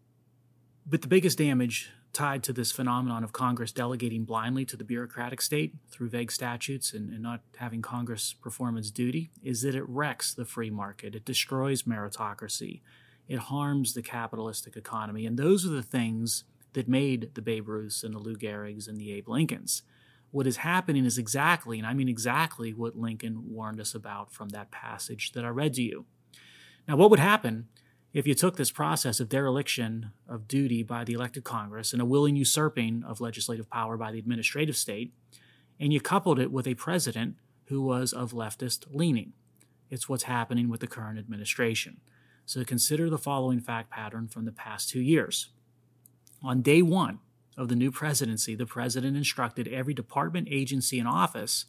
But 0.85 1.03
the 1.03 1.07
biggest 1.07 1.37
damage 1.37 1.91
tied 2.11 2.41
to 2.43 2.51
this 2.51 2.71
phenomenon 2.71 3.23
of 3.23 3.31
Congress 3.31 3.71
delegating 3.71 4.25
blindly 4.25 4.65
to 4.65 4.75
the 4.75 4.83
bureaucratic 4.83 5.41
state 5.41 5.75
through 5.91 6.09
vague 6.09 6.31
statutes 6.31 6.91
and, 6.91 7.13
and, 7.13 7.21
not 7.21 7.41
having 7.57 7.83
Congress 7.83 8.33
perform 8.33 8.77
its 8.77 8.89
duty 8.89 9.29
is 9.43 9.61
that 9.61 9.75
it 9.75 9.87
wrecks 9.87 10.33
the 10.33 10.43
free 10.43 10.71
market, 10.71 11.13
it 11.13 11.23
destroys 11.23 11.83
meritocracy, 11.83 12.81
it 13.27 13.37
harms 13.37 13.93
the 13.93 14.01
capitalistic 14.01 14.75
economy. 14.75 15.27
And 15.27 15.37
those 15.37 15.63
are 15.65 15.69
the 15.69 15.83
things 15.83 16.45
that 16.73 16.87
made 16.87 17.35
the 17.35 17.43
Babe 17.43 17.69
Ruths 17.69 18.03
and 18.03 18.15
the 18.15 18.19
Lou 18.19 18.35
Gehrig's 18.35 18.87
and 18.87 18.97
the 18.97 19.11
Abe 19.13 19.29
Lincolns. 19.29 19.83
What 20.31 20.47
is 20.47 20.57
happening 20.57 21.05
is 21.05 21.19
exactly, 21.19 21.77
and 21.77 21.87
I 21.87 21.93
mean 21.93 22.09
exactly, 22.09 22.73
what 22.73 22.97
Lincoln 22.97 23.51
warned 23.51 23.79
us 23.79 23.93
about 23.93 24.31
from 24.31 24.49
that 24.49 24.71
passage 24.71 25.31
that 25.33 25.45
I 25.45 25.49
read 25.49 25.75
to 25.75 25.83
you. 25.83 26.05
Now, 26.87 26.95
what 26.95 27.11
would 27.11 27.19
happen 27.19 27.67
if 28.13 28.25
you 28.25 28.33
took 28.33 28.57
this 28.57 28.71
process 28.71 29.19
of 29.19 29.29
dereliction 29.29 30.11
of 30.27 30.47
duty 30.47 30.81
by 30.81 31.03
the 31.03 31.13
elected 31.13 31.43
Congress 31.43 31.93
and 31.93 32.01
a 32.01 32.05
willing 32.05 32.35
usurping 32.35 33.03
of 33.03 33.21
legislative 33.21 33.69
power 33.69 33.97
by 33.97 34.11
the 34.11 34.19
administrative 34.19 34.75
state, 34.75 35.13
and 35.79 35.93
you 35.93 36.01
coupled 36.01 36.39
it 36.39 36.51
with 36.51 36.67
a 36.67 36.73
president 36.73 37.35
who 37.65 37.81
was 37.81 38.11
of 38.11 38.31
leftist 38.31 38.85
leaning. 38.91 39.33
It's 39.89 40.09
what's 40.09 40.23
happening 40.23 40.69
with 40.69 40.81
the 40.81 40.87
current 40.87 41.19
administration. 41.19 42.01
So 42.45 42.63
consider 42.63 43.09
the 43.09 43.17
following 43.19 43.59
fact 43.59 43.91
pattern 43.91 44.27
from 44.27 44.45
the 44.45 44.51
past 44.51 44.89
two 44.89 45.01
years. 45.01 45.49
On 46.41 46.61
day 46.61 46.81
one 46.81 47.19
of 47.55 47.67
the 47.67 47.75
new 47.75 47.91
presidency, 47.91 48.55
the 48.55 48.65
president 48.65 49.17
instructed 49.17 49.67
every 49.67 49.93
department, 49.93 50.47
agency, 50.49 50.97
and 50.97 51.07
office 51.07 51.65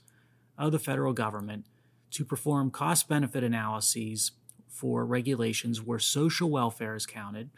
of 0.56 0.72
the 0.72 0.78
federal 0.78 1.12
government 1.12 1.66
to 2.12 2.24
perform 2.24 2.70
cost 2.70 3.08
benefit 3.08 3.44
analyses 3.44 4.32
for 4.70 5.04
regulations 5.04 5.82
where 5.82 5.98
social 5.98 6.48
welfare 6.48 6.94
is 6.94 7.06
counted, 7.06 7.50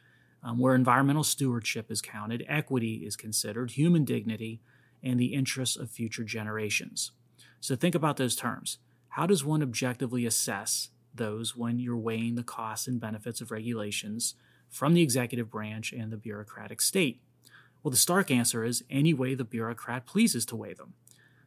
um, 0.42 0.58
where 0.58 0.74
environmental 0.74 1.22
stewardship 1.22 1.90
is 1.90 2.00
counted, 2.00 2.44
equity 2.48 3.04
is 3.06 3.16
considered, 3.16 3.72
human 3.72 4.04
dignity, 4.04 4.60
and 5.02 5.20
the 5.20 5.34
interests 5.34 5.76
of 5.76 5.90
future 5.90 6.24
generations. 6.24 7.12
So 7.60 7.76
think 7.76 7.94
about 7.94 8.16
those 8.16 8.34
terms. 8.34 8.78
How 9.10 9.26
does 9.26 9.44
one 9.44 9.62
objectively 9.62 10.26
assess 10.26 10.88
those 11.14 11.54
when 11.54 11.78
you're 11.78 11.96
weighing 11.96 12.34
the 12.34 12.42
costs 12.42 12.88
and 12.88 13.00
benefits 13.00 13.40
of 13.40 13.50
regulations 13.50 14.34
from 14.70 14.94
the 14.94 15.02
executive 15.02 15.50
branch 15.50 15.92
and 15.92 16.10
the 16.10 16.16
bureaucratic 16.16 16.80
state? 16.80 17.20
Well, 17.82 17.90
the 17.90 17.96
stark 17.96 18.30
answer 18.30 18.64
is 18.64 18.84
any 18.88 19.12
way 19.12 19.34
the 19.34 19.44
bureaucrat 19.44 20.06
pleases 20.06 20.46
to 20.46 20.56
weigh 20.56 20.74
them. 20.74 20.94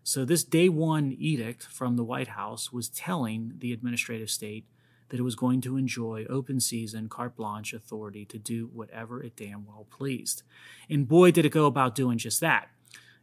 So, 0.03 0.23
this 0.23 0.43
day 0.43 0.69
one 0.69 1.15
edict 1.17 1.63
from 1.63 1.95
the 1.95 2.03
White 2.03 2.27
House 2.29 2.71
was 2.71 2.89
telling 2.89 3.53
the 3.57 3.73
administrative 3.73 4.29
state 4.29 4.67
that 5.09 5.19
it 5.19 5.23
was 5.23 5.35
going 5.35 5.61
to 5.61 5.77
enjoy 5.77 6.25
open 6.29 6.59
season, 6.59 7.09
carte 7.09 7.35
blanche 7.35 7.73
authority 7.73 8.25
to 8.25 8.37
do 8.37 8.69
whatever 8.73 9.21
it 9.21 9.35
damn 9.35 9.65
well 9.65 9.87
pleased. 9.89 10.43
And 10.89 11.07
boy, 11.07 11.31
did 11.31 11.45
it 11.45 11.49
go 11.49 11.65
about 11.65 11.95
doing 11.95 12.17
just 12.17 12.41
that. 12.41 12.69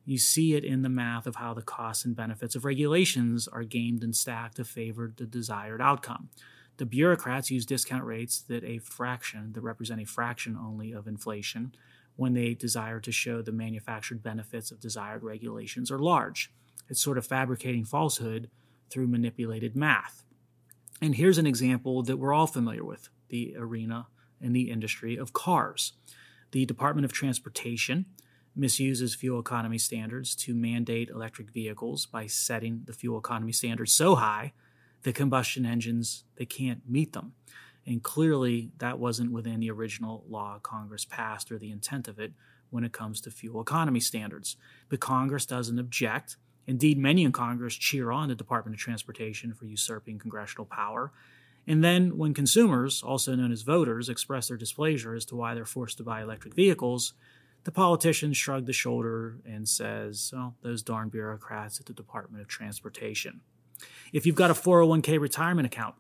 You 0.04 0.18
see 0.18 0.54
it 0.54 0.64
in 0.64 0.82
the 0.82 0.88
math 0.88 1.26
of 1.26 1.36
how 1.36 1.54
the 1.54 1.62
costs 1.62 2.04
and 2.04 2.16
benefits 2.16 2.56
of 2.56 2.64
regulations 2.64 3.46
are 3.46 3.62
gamed 3.62 4.02
and 4.02 4.16
stacked 4.16 4.56
to 4.56 4.64
favor 4.64 5.12
the 5.16 5.26
desired 5.26 5.80
outcome. 5.80 6.28
The 6.78 6.86
bureaucrats 6.86 7.50
use 7.50 7.66
discount 7.66 8.04
rates 8.04 8.40
that 8.40 8.64
a 8.64 8.78
fraction, 8.78 9.52
that 9.52 9.60
represent 9.60 10.00
a 10.00 10.06
fraction 10.06 10.58
only 10.60 10.92
of 10.92 11.06
inflation, 11.06 11.74
when 12.16 12.34
they 12.34 12.54
desire 12.54 13.00
to 13.00 13.12
show 13.12 13.42
the 13.42 13.52
manufactured 13.52 14.22
benefits 14.22 14.70
of 14.70 14.80
desired 14.80 15.22
regulations 15.22 15.90
are 15.90 15.98
large. 15.98 16.52
It's 16.88 17.00
sort 17.00 17.18
of 17.18 17.26
fabricating 17.26 17.84
falsehood 17.84 18.50
through 18.90 19.06
manipulated 19.06 19.76
math. 19.76 20.24
And 21.02 21.16
here's 21.16 21.38
an 21.38 21.48
example 21.48 22.04
that 22.04 22.16
we're 22.16 22.32
all 22.32 22.46
familiar 22.46 22.84
with 22.84 23.08
the 23.28 23.56
arena 23.58 24.06
and 24.40 24.54
the 24.54 24.70
industry 24.70 25.16
of 25.16 25.32
cars. 25.32 25.94
The 26.52 26.64
Department 26.64 27.04
of 27.04 27.12
Transportation 27.12 28.06
misuses 28.54 29.12
fuel 29.12 29.40
economy 29.40 29.78
standards 29.78 30.36
to 30.36 30.54
mandate 30.54 31.10
electric 31.10 31.50
vehicles 31.50 32.06
by 32.06 32.28
setting 32.28 32.82
the 32.84 32.92
fuel 32.92 33.18
economy 33.18 33.50
standards 33.50 33.92
so 33.92 34.14
high 34.14 34.52
that 35.02 35.16
combustion 35.16 35.66
engines 35.66 36.22
they 36.36 36.46
can't 36.46 36.88
meet 36.88 37.14
them. 37.14 37.32
And 37.84 38.00
clearly 38.00 38.70
that 38.78 39.00
wasn't 39.00 39.32
within 39.32 39.58
the 39.58 39.72
original 39.72 40.22
law 40.28 40.60
Congress 40.62 41.04
passed 41.04 41.50
or 41.50 41.58
the 41.58 41.72
intent 41.72 42.06
of 42.06 42.20
it 42.20 42.32
when 42.70 42.84
it 42.84 42.92
comes 42.92 43.20
to 43.22 43.30
fuel 43.32 43.60
economy 43.60 43.98
standards. 43.98 44.56
But 44.88 45.00
Congress 45.00 45.46
doesn't 45.46 45.80
object 45.80 46.36
Indeed, 46.66 46.98
many 46.98 47.24
in 47.24 47.32
Congress 47.32 47.74
cheer 47.74 48.10
on 48.10 48.28
the 48.28 48.34
Department 48.34 48.74
of 48.74 48.80
Transportation 48.80 49.52
for 49.52 49.66
usurping 49.66 50.18
congressional 50.18 50.64
power. 50.64 51.12
And 51.66 51.82
then, 51.82 52.16
when 52.18 52.34
consumers, 52.34 53.02
also 53.02 53.34
known 53.34 53.52
as 53.52 53.62
voters, 53.62 54.08
express 54.08 54.48
their 54.48 54.56
displeasure 54.56 55.14
as 55.14 55.24
to 55.26 55.36
why 55.36 55.54
they're 55.54 55.64
forced 55.64 55.96
to 55.98 56.04
buy 56.04 56.22
electric 56.22 56.54
vehicles, 56.54 57.14
the 57.64 57.70
politicians 57.70 58.36
shrug 58.36 58.66
the 58.66 58.72
shoulder 58.72 59.38
and 59.44 59.68
says, 59.68 60.32
"Oh, 60.34 60.54
those 60.62 60.82
darn 60.82 61.08
bureaucrats 61.08 61.78
at 61.78 61.86
the 61.86 61.92
Department 61.92 62.42
of 62.42 62.48
Transportation." 62.48 63.40
If 64.12 64.26
you've 64.26 64.34
got 64.36 64.50
a 64.50 64.54
401k 64.54 65.18
retirement 65.18 65.66
account, 65.66 65.94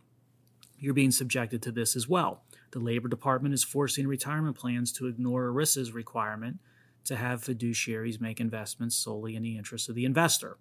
you're 0.78 0.94
being 0.94 1.12
subjected 1.12 1.62
to 1.62 1.72
this 1.72 1.94
as 1.94 2.08
well. 2.08 2.44
The 2.72 2.80
Labor 2.80 3.08
Department 3.08 3.54
is 3.54 3.62
forcing 3.62 4.08
retirement 4.08 4.56
plans 4.56 4.92
to 4.94 5.06
ignore 5.06 5.46
ERISA's 5.46 5.92
requirement 5.92 6.58
to 7.04 7.16
have 7.16 7.42
fiduciaries 7.42 8.20
make 8.20 8.40
investments 8.40 8.96
solely 8.96 9.36
in 9.36 9.42
the 9.42 9.56
interest 9.56 9.88
of 9.88 9.94
the 9.94 10.04
investor. 10.04 10.58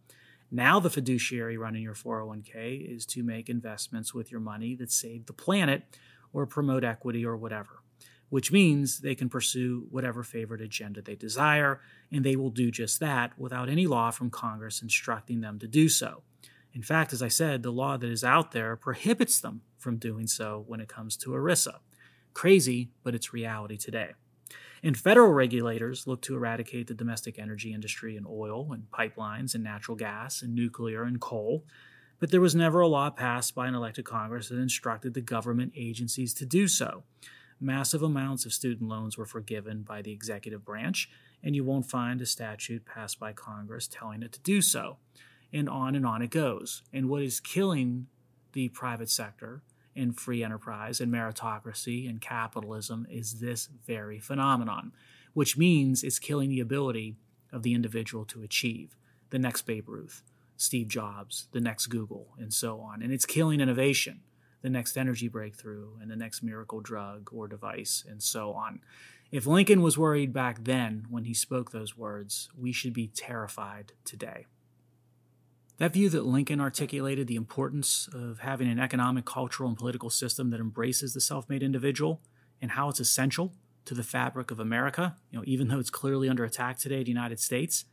Now, 0.52 0.80
the 0.80 0.90
fiduciary 0.90 1.58
running 1.58 1.84
your 1.84 1.94
401k 1.94 2.94
is 2.94 3.06
to 3.08 3.24
make 3.24 3.50
investments 3.50 4.14
with 4.14 4.32
your 4.32 4.42
money 4.42 4.76
that 4.76 4.92
save 4.92 5.26
the 5.26 5.34
planet 5.34 5.84
or 6.34 6.46
promote 6.46 6.84
equity 6.84 7.26
or 7.26 7.38
whatever, 7.38 7.82
which 8.30 8.52
means 8.52 9.00
they 9.00 9.16
can 9.16 9.30
pursue 9.30 9.88
whatever 9.90 10.24
favorite 10.24 10.62
agenda 10.62 11.02
they 11.02 11.16
desire, 11.16 11.80
and 12.12 12.26
they 12.26 12.36
will 12.36 12.50
do 12.50 12.70
just 12.70 13.00
that 13.00 13.38
without 13.40 13.70
any 13.70 13.88
law 13.88 14.12
from 14.12 14.30
Congress 14.30 14.82
instructing 14.82 15.40
them 15.40 15.58
to 15.60 15.68
do 15.68 15.88
so. 15.88 16.24
In 16.74 16.82
fact, 16.82 17.14
as 17.14 17.22
I 17.22 17.28
said, 17.28 17.64
the 17.64 17.72
law 17.72 17.98
that 17.98 18.10
is 18.10 18.24
out 18.24 18.52
there 18.52 18.76
prohibits 18.76 19.40
them 19.40 19.62
from 19.78 19.98
doing 19.98 20.28
so 20.28 20.64
when 20.68 20.80
it 20.80 20.90
comes 20.90 21.18
to 21.18 21.32
ERISA. 21.32 21.80
Crazy, 22.34 22.92
but 23.04 23.14
it's 23.16 23.34
reality 23.34 23.78
today. 23.78 24.12
And 24.84 24.98
federal 24.98 25.32
regulators 25.32 26.08
look 26.08 26.22
to 26.24 26.36
eradicate 26.36 26.88
the 26.88 26.94
domestic 26.94 27.38
energy 27.38 27.74
industry 27.74 28.18
and 28.18 28.26
oil 28.26 28.72
and 28.74 28.90
pipelines 28.92 29.54
and 29.54 29.64
natural 29.64 29.96
gas 29.96 30.42
and 30.42 30.56
nuclear 30.56 31.04
and 31.04 31.22
coal. 31.22 31.66
But 32.20 32.32
there 32.32 32.42
was 32.42 32.56
never 32.56 32.80
a 32.80 32.88
law 32.88 33.10
passed 33.10 33.54
by 33.54 33.68
an 33.68 33.76
elected 33.76 34.06
Congress 34.06 34.50
that 34.50 34.58
instructed 34.58 35.14
the 35.14 35.22
government 35.22 35.74
agencies 35.76 36.34
to 36.36 36.46
do 36.46 36.68
so. 36.68 37.04
Massive 37.60 38.02
amounts 38.02 38.46
of 38.46 38.54
student 38.54 38.90
loans 38.90 39.18
were 39.18 39.26
forgiven 39.26 39.84
by 39.84 40.02
the 40.02 40.12
executive 40.12 40.66
branch, 40.66 41.10
and 41.44 41.56
you 41.56 41.64
won't 41.64 41.86
find 41.86 42.20
a 42.20 42.26
statute 42.26 42.86
passed 42.86 43.20
by 43.20 43.34
Congress 43.34 43.88
telling 43.88 44.24
it 44.24 44.32
to 44.32 44.40
do 44.40 44.64
so. 44.64 44.98
And 45.54 45.70
on 45.70 45.96
and 45.96 46.06
on 46.06 46.24
it 46.24 46.32
goes. 46.32 46.82
And 46.92 47.08
what 47.08 47.22
is 47.22 47.40
killing 47.40 48.08
the 48.54 48.70
private 48.70 49.10
sector 49.10 49.62
in 49.96 50.14
free 50.14 50.44
enterprise 50.44 51.02
and 51.02 51.12
meritocracy 51.12 52.10
and 52.10 52.22
capitalism 52.22 53.06
is 53.10 53.40
this 53.40 53.68
very 53.86 54.20
phenomenon, 54.20 54.92
which 55.34 55.58
means 55.58 56.04
it's 56.04 56.20
killing 56.20 56.50
the 56.50 56.60
ability 56.60 57.16
of 57.52 57.64
the 57.64 57.74
individual 57.74 58.26
to 58.26 58.44
achieve 58.44 58.96
the 59.30 59.40
next 59.40 59.64
Babe 59.64 59.90
Ruth, 59.90 60.24
Steve 60.58 60.88
Jobs, 60.88 61.48
the 61.52 61.62
next 61.62 61.88
Google, 61.88 62.36
and 62.38 62.54
so 62.54 62.80
on. 62.80 63.02
And 63.02 63.12
it's 63.12 63.26
killing 63.26 63.62
innovation, 63.62 64.22
the 64.62 64.70
next 64.70 64.98
energy 64.98 65.28
breakthrough, 65.28 65.98
and 66.02 66.12
the 66.12 66.16
next 66.16 66.44
miracle 66.44 66.82
drug 66.82 67.30
or 67.34 67.48
device, 67.48 68.04
and 68.08 68.22
so 68.22 68.54
on. 68.54 68.82
If 69.32 69.46
Lincoln 69.46 69.82
was 69.82 69.98
worried 69.98 70.34
back 70.34 70.66
then 70.66 71.06
when 71.10 71.24
he 71.24 71.34
spoke 71.34 71.72
those 71.72 71.98
words, 71.98 72.50
we 72.58 72.74
should 72.74 72.94
be 72.94 73.08
terrified 73.08 73.94
today. 74.04 74.46
That 75.82 75.94
view 75.94 76.10
that 76.10 76.28
Lincoln 76.28 76.62
articulated 76.62 77.26
the 77.26 77.36
importance 77.36 78.08
of 78.14 78.42
having 78.42 78.70
an 78.70 78.80
economic, 78.80 79.26
cultural, 79.26 79.68
and 79.68 79.76
political 79.76 80.12
system 80.12 80.52
that 80.52 80.60
embraces 80.60 81.16
the 81.16 81.20
self 81.20 81.50
made 81.50 81.64
individual 81.64 82.22
and 82.62 82.70
how 82.70 82.90
it's 82.90 83.00
essential 83.00 83.56
to 83.86 83.96
the 83.96 84.04
fabric 84.04 84.52
of 84.52 84.60
America, 84.60 85.16
you 85.32 85.40
know, 85.40 85.44
even 85.48 85.70
though 85.70 85.80
it's 85.80 85.90
clearly 85.90 86.30
under 86.30 86.44
attack 86.44 86.78
today 86.78 87.00
in 87.00 87.06
the 87.06 87.10
United 87.10 87.40
States, 87.40 87.86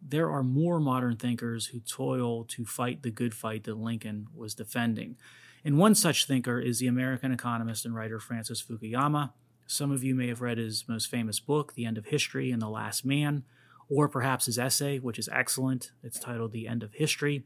there 0.00 0.30
are 0.30 0.42
more 0.42 0.80
modern 0.80 1.16
thinkers 1.16 1.66
who 1.66 1.80
toil 1.80 2.44
to 2.44 2.64
fight 2.64 3.02
the 3.02 3.10
good 3.10 3.34
fight 3.34 3.64
that 3.64 3.76
Lincoln 3.76 4.28
was 4.34 4.54
defending. 4.54 5.18
And 5.62 5.76
one 5.76 5.94
such 5.94 6.24
thinker 6.24 6.58
is 6.58 6.78
the 6.78 6.86
American 6.86 7.32
economist 7.32 7.84
and 7.84 7.94
writer 7.94 8.18
Francis 8.18 8.62
Fukuyama. 8.62 9.32
Some 9.66 9.90
of 9.90 10.02
you 10.02 10.14
may 10.14 10.28
have 10.28 10.40
read 10.40 10.56
his 10.56 10.88
most 10.88 11.10
famous 11.10 11.38
book, 11.38 11.74
The 11.74 11.84
End 11.84 11.98
of 11.98 12.06
History 12.06 12.50
and 12.50 12.62
the 12.62 12.70
Last 12.70 13.04
Man, 13.04 13.44
or 13.88 14.08
perhaps 14.08 14.46
his 14.46 14.58
essay, 14.58 14.98
which 14.98 15.18
is 15.18 15.28
excellent. 15.32 15.92
It's 16.02 16.18
titled 16.18 16.52
The 16.52 16.66
End 16.66 16.82
of 16.82 16.94
History. 16.94 17.44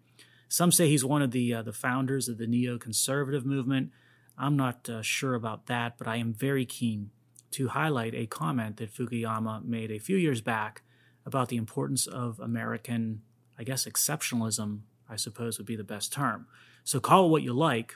Some 0.48 0.72
say 0.72 0.88
he's 0.88 1.04
one 1.04 1.22
of 1.22 1.30
the, 1.30 1.54
uh, 1.54 1.62
the 1.62 1.72
founders 1.72 2.28
of 2.28 2.38
the 2.38 2.46
neoconservative 2.46 3.44
movement. 3.44 3.90
I'm 4.36 4.56
not 4.56 4.88
uh, 4.88 5.02
sure 5.02 5.34
about 5.34 5.66
that, 5.66 5.98
but 5.98 6.08
I 6.08 6.16
am 6.16 6.32
very 6.32 6.64
keen 6.64 7.10
to 7.52 7.68
highlight 7.68 8.14
a 8.14 8.26
comment 8.26 8.78
that 8.78 8.94
Fukuyama 8.94 9.64
made 9.64 9.90
a 9.90 9.98
few 9.98 10.16
years 10.16 10.40
back 10.40 10.82
about 11.26 11.48
the 11.48 11.56
importance 11.56 12.06
of 12.06 12.40
American, 12.40 13.22
I 13.58 13.64
guess, 13.64 13.84
exceptionalism, 13.84 14.80
I 15.08 15.16
suppose 15.16 15.58
would 15.58 15.66
be 15.66 15.76
the 15.76 15.84
best 15.84 16.12
term. 16.12 16.46
So 16.84 17.00
call 17.00 17.26
it 17.26 17.30
what 17.30 17.42
you 17.42 17.52
like, 17.52 17.94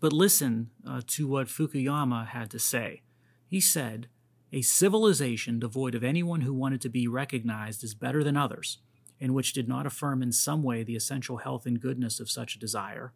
but 0.00 0.12
listen 0.12 0.70
uh, 0.86 1.02
to 1.06 1.28
what 1.28 1.46
Fukuyama 1.46 2.26
had 2.28 2.50
to 2.50 2.58
say. 2.58 3.02
He 3.46 3.60
said, 3.60 4.08
a 4.54 4.62
civilization 4.62 5.58
devoid 5.58 5.96
of 5.96 6.04
anyone 6.04 6.42
who 6.42 6.54
wanted 6.54 6.80
to 6.80 6.88
be 6.88 7.08
recognized 7.08 7.82
as 7.82 7.92
better 7.92 8.22
than 8.22 8.36
others, 8.36 8.78
and 9.20 9.34
which 9.34 9.52
did 9.52 9.66
not 9.66 9.84
affirm 9.84 10.22
in 10.22 10.30
some 10.30 10.62
way 10.62 10.84
the 10.84 10.94
essential 10.94 11.38
health 11.38 11.66
and 11.66 11.80
goodness 11.80 12.20
of 12.20 12.30
such 12.30 12.54
a 12.54 12.60
desire, 12.60 13.12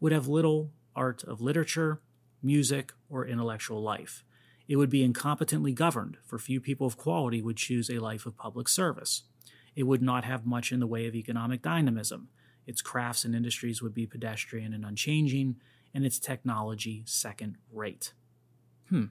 would 0.00 0.10
have 0.10 0.26
little 0.26 0.72
art 0.96 1.22
of 1.22 1.40
literature, 1.40 2.00
music, 2.42 2.92
or 3.08 3.24
intellectual 3.24 3.80
life. 3.80 4.24
It 4.66 4.76
would 4.76 4.90
be 4.90 5.08
incompetently 5.08 5.76
governed, 5.76 6.16
for 6.26 6.40
few 6.40 6.60
people 6.60 6.88
of 6.88 6.96
quality 6.96 7.40
would 7.40 7.56
choose 7.56 7.88
a 7.88 8.00
life 8.00 8.26
of 8.26 8.36
public 8.36 8.68
service. 8.68 9.22
It 9.76 9.84
would 9.84 10.02
not 10.02 10.24
have 10.24 10.44
much 10.44 10.72
in 10.72 10.80
the 10.80 10.88
way 10.88 11.06
of 11.06 11.14
economic 11.14 11.62
dynamism. 11.62 12.30
Its 12.66 12.82
crafts 12.82 13.24
and 13.24 13.36
industries 13.36 13.80
would 13.80 13.94
be 13.94 14.08
pedestrian 14.08 14.74
and 14.74 14.84
unchanging, 14.84 15.54
and 15.94 16.04
its 16.04 16.18
technology 16.18 17.04
second 17.06 17.58
rate. 17.72 18.12
Hmm. 18.88 19.04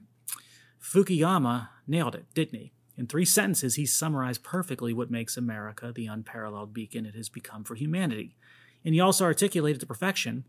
Fukuyama 0.80 1.68
nailed 1.86 2.14
it, 2.14 2.26
didn't 2.34 2.58
he? 2.58 2.72
In 2.96 3.06
three 3.06 3.24
sentences, 3.24 3.76
he 3.76 3.86
summarized 3.86 4.42
perfectly 4.42 4.92
what 4.92 5.10
makes 5.10 5.36
America 5.36 5.92
the 5.94 6.06
unparalleled 6.06 6.74
beacon 6.74 7.06
it 7.06 7.14
has 7.14 7.28
become 7.28 7.64
for 7.64 7.74
humanity. 7.74 8.36
And 8.84 8.94
he 8.94 9.00
also 9.00 9.24
articulated 9.24 9.80
to 9.80 9.86
perfection 9.86 10.44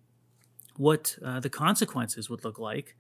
what 0.78 1.18
uh, 1.24 1.40
the 1.40 1.50
consequences 1.50 2.30
would 2.30 2.44
look 2.44 2.60
like 2.60 2.96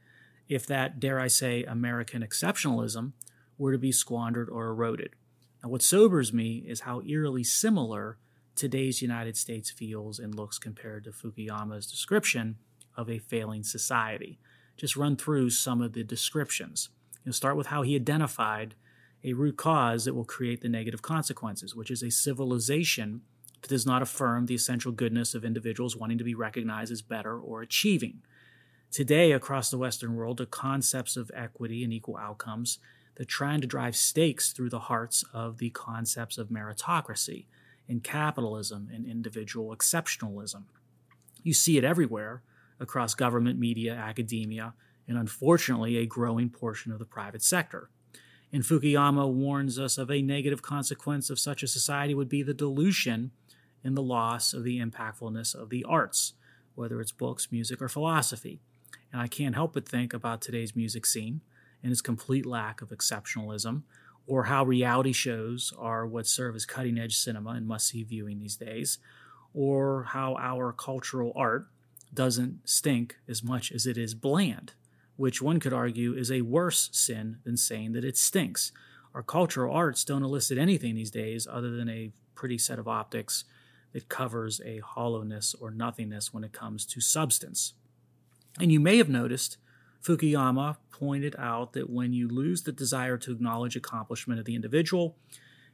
if 0.47 0.65
that, 0.67 0.99
dare 0.99 1.19
I 1.19 1.27
say, 1.27 1.63
American 1.63 2.21
exceptionalism 2.21 3.13
were 3.57 3.71
to 3.71 3.77
be 3.77 3.91
squandered 3.91 4.49
or 4.49 4.67
eroded. 4.67 5.15
Now, 5.63 5.69
what 5.69 5.81
sobers 5.81 6.33
me 6.33 6.65
is 6.67 6.81
how 6.81 7.01
eerily 7.01 7.43
similar 7.43 8.17
today's 8.55 9.01
United 9.01 9.37
States 9.37 9.71
feels 9.71 10.19
and 10.19 10.35
looks 10.35 10.59
compared 10.59 11.05
to 11.05 11.11
Fukuyama's 11.11 11.89
description 11.89 12.57
of 12.97 13.09
a 13.09 13.19
failing 13.19 13.63
society. 13.63 14.39
Just 14.75 14.97
run 14.97 15.15
through 15.15 15.51
some 15.51 15.81
of 15.81 15.93
the 15.93 16.03
descriptions. 16.03 16.89
You'll 17.23 17.33
start 17.33 17.57
with 17.57 17.67
how 17.67 17.81
he 17.81 17.95
identified 17.95 18.75
a 19.23 19.33
root 19.33 19.57
cause 19.57 20.05
that 20.05 20.15
will 20.15 20.25
create 20.25 20.61
the 20.61 20.69
negative 20.69 21.01
consequences, 21.01 21.75
which 21.75 21.91
is 21.91 22.01
a 22.01 22.09
civilization 22.09 23.21
that 23.61 23.69
does 23.69 23.85
not 23.85 24.01
affirm 24.01 24.47
the 24.47 24.55
essential 24.55 24.91
goodness 24.91 25.35
of 25.35 25.45
individuals 25.45 25.95
wanting 25.95 26.17
to 26.17 26.23
be 26.23 26.33
recognized 26.33 26.91
as 26.91 27.01
better 27.01 27.39
or 27.39 27.61
achieving. 27.61 28.21
Today, 28.89 29.31
across 29.31 29.69
the 29.69 29.77
Western 29.77 30.15
world, 30.15 30.37
the 30.37 30.45
concepts 30.45 31.15
of 31.15 31.31
equity 31.33 31.83
and 31.83 31.93
equal 31.93 32.17
outcomes 32.17 32.79
they're 33.15 33.25
trying 33.25 33.61
to 33.61 33.67
drive 33.67 33.95
stakes 33.95 34.51
through 34.51 34.69
the 34.69 34.79
hearts 34.79 35.23
of 35.33 35.57
the 35.57 35.69
concepts 35.69 36.37
of 36.37 36.49
meritocracy 36.49 37.45
and 37.87 38.03
capitalism 38.03 38.89
and 38.93 39.05
individual 39.05 39.75
exceptionalism. 39.75 40.63
You 41.43 41.53
see 41.53 41.77
it 41.77 41.83
everywhere 41.83 42.41
across 42.79 43.13
government, 43.13 43.59
media, 43.59 43.93
academia, 43.93 44.73
and 45.11 45.19
unfortunately, 45.19 45.97
a 45.97 46.05
growing 46.05 46.49
portion 46.49 46.89
of 46.89 46.97
the 46.97 47.03
private 47.03 47.43
sector. 47.43 47.89
And 48.53 48.63
Fukuyama 48.63 49.29
warns 49.29 49.77
us 49.77 49.97
of 49.97 50.09
a 50.09 50.21
negative 50.21 50.61
consequence 50.61 51.29
of 51.29 51.37
such 51.37 51.63
a 51.63 51.67
society 51.67 52.15
would 52.15 52.29
be 52.29 52.43
the 52.43 52.53
dilution 52.53 53.31
and 53.83 53.97
the 53.97 54.01
loss 54.01 54.53
of 54.53 54.63
the 54.63 54.79
impactfulness 54.79 55.53
of 55.53 55.69
the 55.69 55.83
arts, 55.83 56.31
whether 56.75 57.01
it's 57.01 57.11
books, 57.11 57.51
music, 57.51 57.81
or 57.81 57.89
philosophy. 57.89 58.61
And 59.11 59.21
I 59.21 59.27
can't 59.27 59.53
help 59.53 59.73
but 59.73 59.85
think 59.85 60.13
about 60.13 60.41
today's 60.41 60.77
music 60.77 61.05
scene 61.05 61.41
and 61.83 61.91
its 61.91 61.99
complete 61.99 62.45
lack 62.45 62.81
of 62.81 62.91
exceptionalism, 62.91 63.81
or 64.25 64.45
how 64.45 64.63
reality 64.63 65.11
shows 65.11 65.73
are 65.77 66.07
what 66.07 66.25
serve 66.25 66.55
as 66.55 66.65
cutting 66.65 66.97
edge 66.97 67.17
cinema 67.17 67.49
and 67.49 67.67
must 67.67 67.89
see 67.89 68.03
viewing 68.03 68.39
these 68.39 68.55
days, 68.55 68.97
or 69.53 70.03
how 70.03 70.37
our 70.39 70.71
cultural 70.71 71.33
art 71.35 71.67
doesn't 72.13 72.61
stink 72.63 73.17
as 73.27 73.43
much 73.43 73.73
as 73.73 73.85
it 73.85 73.97
is 73.97 74.13
bland, 74.13 74.71
which 75.21 75.39
one 75.39 75.59
could 75.59 75.71
argue 75.71 76.15
is 76.15 76.31
a 76.31 76.41
worse 76.41 76.89
sin 76.91 77.37
than 77.43 77.55
saying 77.55 77.91
that 77.91 78.03
it 78.03 78.17
stinks. 78.17 78.71
Our 79.13 79.21
cultural 79.21 79.71
arts 79.71 80.03
don't 80.03 80.23
elicit 80.23 80.57
anything 80.57 80.95
these 80.95 81.11
days 81.11 81.47
other 81.47 81.69
than 81.69 81.87
a 81.89 82.11
pretty 82.33 82.57
set 82.57 82.79
of 82.79 82.87
optics 82.87 83.43
that 83.93 84.09
covers 84.09 84.59
a 84.65 84.79
hollowness 84.79 85.53
or 85.61 85.69
nothingness 85.69 86.33
when 86.33 86.43
it 86.43 86.53
comes 86.53 86.87
to 86.87 86.99
substance. 86.99 87.73
And 88.59 88.71
you 88.71 88.79
may 88.79 88.97
have 88.97 89.09
noticed 89.09 89.57
Fukuyama 90.03 90.77
pointed 90.91 91.35
out 91.37 91.73
that 91.73 91.87
when 91.87 92.13
you 92.13 92.27
lose 92.27 92.63
the 92.63 92.71
desire 92.71 93.19
to 93.19 93.31
acknowledge 93.31 93.75
accomplishment 93.75 94.39
of 94.39 94.45
the 94.47 94.55
individual, 94.55 95.17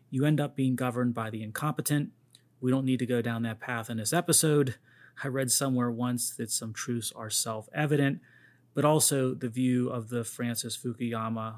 you 0.10 0.26
end 0.26 0.42
up 0.42 0.58
being 0.58 0.76
governed 0.76 1.14
by 1.14 1.30
the 1.30 1.42
incompetent. 1.42 2.10
We 2.60 2.70
don't 2.70 2.86
need 2.86 3.00
to 3.00 3.06
go 3.06 3.22
down 3.22 3.44
that 3.44 3.62
path 3.62 3.90
in 3.90 3.96
this 3.96 4.12
episode. 4.12 4.76
I 5.24 5.30
read 5.30 5.52
somewhere 5.52 5.90
once 5.90 6.32
that 6.32 6.52
some 6.52 6.74
truths 6.74 7.14
are 7.16 7.30
self 7.30 7.70
evident, 7.74 8.20
but 8.78 8.86
also 8.86 9.34
the 9.34 9.50
view 9.50 9.90
of 9.90 10.10
the 10.10 10.24
Francis 10.24 10.78
Fukuyama 10.78 11.56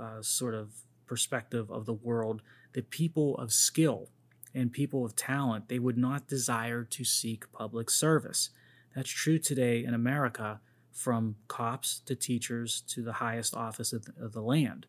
uh, 0.00 0.22
sort 0.22 0.54
of 0.54 0.72
perspective 1.04 1.70
of 1.70 1.84
the 1.84 1.92
world 1.92 2.40
that 2.72 2.88
people 2.88 3.36
of 3.36 3.52
skill 3.52 4.08
and 4.54 4.72
people 4.72 5.04
of 5.04 5.14
talent 5.14 5.68
they 5.68 5.78
would 5.78 5.98
not 5.98 6.26
desire 6.26 6.82
to 6.82 7.04
seek 7.04 7.52
public 7.52 7.90
service. 7.90 8.48
That's 8.96 9.10
true 9.10 9.38
today 9.38 9.84
in 9.84 9.92
America 9.92 10.62
from 10.90 11.36
cops 11.48 12.00
to 12.06 12.14
teachers 12.14 12.82
to 12.88 13.02
the 13.02 13.12
highest 13.12 13.54
office 13.54 13.92
of 13.92 14.06
the, 14.06 14.14
of 14.24 14.32
the 14.32 14.40
land. 14.40 14.86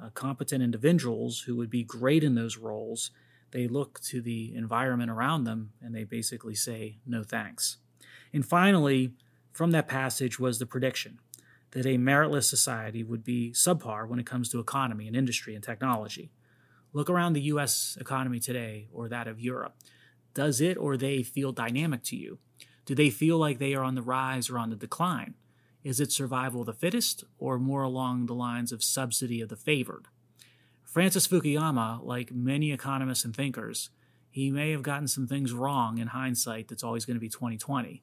Uh, 0.00 0.10
competent 0.10 0.62
individuals 0.62 1.40
who 1.40 1.56
would 1.56 1.70
be 1.70 1.82
great 1.82 2.22
in 2.22 2.36
those 2.36 2.56
roles, 2.56 3.10
they 3.50 3.66
look 3.66 3.98
to 4.02 4.20
the 4.20 4.54
environment 4.54 5.10
around 5.10 5.42
them 5.42 5.72
and 5.82 5.92
they 5.92 6.04
basically 6.04 6.54
say, 6.54 6.98
no 7.04 7.24
thanks. 7.24 7.78
And 8.32 8.46
finally, 8.46 9.14
from 9.56 9.70
that 9.70 9.88
passage 9.88 10.38
was 10.38 10.58
the 10.58 10.66
prediction 10.66 11.18
that 11.70 11.86
a 11.86 11.96
meritless 11.96 12.44
society 12.44 13.02
would 13.02 13.24
be 13.24 13.52
subpar 13.52 14.06
when 14.06 14.18
it 14.18 14.26
comes 14.26 14.50
to 14.50 14.60
economy 14.60 15.06
and 15.06 15.16
industry 15.16 15.54
and 15.54 15.64
technology. 15.64 16.30
Look 16.92 17.08
around 17.08 17.32
the 17.32 17.48
US 17.52 17.96
economy 17.98 18.38
today 18.38 18.88
or 18.92 19.08
that 19.08 19.26
of 19.26 19.40
Europe. 19.40 19.74
Does 20.34 20.60
it 20.60 20.76
or 20.76 20.98
they 20.98 21.22
feel 21.22 21.52
dynamic 21.52 22.02
to 22.04 22.16
you? 22.16 22.38
Do 22.84 22.94
they 22.94 23.08
feel 23.08 23.38
like 23.38 23.58
they 23.58 23.72
are 23.72 23.82
on 23.82 23.94
the 23.94 24.02
rise 24.02 24.50
or 24.50 24.58
on 24.58 24.68
the 24.68 24.76
decline? 24.76 25.34
Is 25.82 26.00
it 26.00 26.12
survival 26.12 26.60
of 26.60 26.66
the 26.66 26.72
fittest, 26.74 27.24
or 27.38 27.58
more 27.58 27.82
along 27.82 28.26
the 28.26 28.34
lines 28.34 28.72
of 28.72 28.84
subsidy 28.84 29.40
of 29.40 29.48
the 29.48 29.56
favored? 29.56 30.08
Francis 30.84 31.26
Fukuyama, 31.26 32.04
like 32.04 32.30
many 32.30 32.72
economists 32.72 33.24
and 33.24 33.34
thinkers, 33.34 33.88
he 34.30 34.50
may 34.50 34.72
have 34.72 34.82
gotten 34.82 35.08
some 35.08 35.26
things 35.26 35.52
wrong 35.52 35.96
in 35.98 36.08
hindsight 36.08 36.68
that's 36.68 36.84
always 36.84 37.06
going 37.06 37.16
to 37.16 37.20
be 37.20 37.28
2020. 37.28 38.02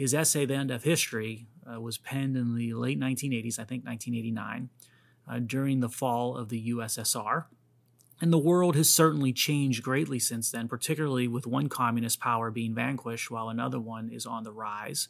His 0.00 0.14
essay, 0.14 0.46
The 0.46 0.54
End 0.54 0.70
of 0.70 0.84
History, 0.84 1.46
uh, 1.70 1.78
was 1.78 1.98
penned 1.98 2.34
in 2.34 2.54
the 2.54 2.72
late 2.72 2.98
1980s, 2.98 3.58
I 3.58 3.64
think 3.64 3.84
1989, 3.84 4.70
uh, 5.28 5.40
during 5.40 5.80
the 5.80 5.90
fall 5.90 6.38
of 6.38 6.48
the 6.48 6.70
USSR. 6.70 7.44
And 8.18 8.32
the 8.32 8.38
world 8.38 8.76
has 8.76 8.88
certainly 8.88 9.34
changed 9.34 9.82
greatly 9.82 10.18
since 10.18 10.50
then, 10.50 10.68
particularly 10.68 11.28
with 11.28 11.46
one 11.46 11.68
communist 11.68 12.18
power 12.18 12.50
being 12.50 12.74
vanquished 12.74 13.30
while 13.30 13.50
another 13.50 13.78
one 13.78 14.08
is 14.08 14.24
on 14.24 14.42
the 14.42 14.52
rise 14.52 15.08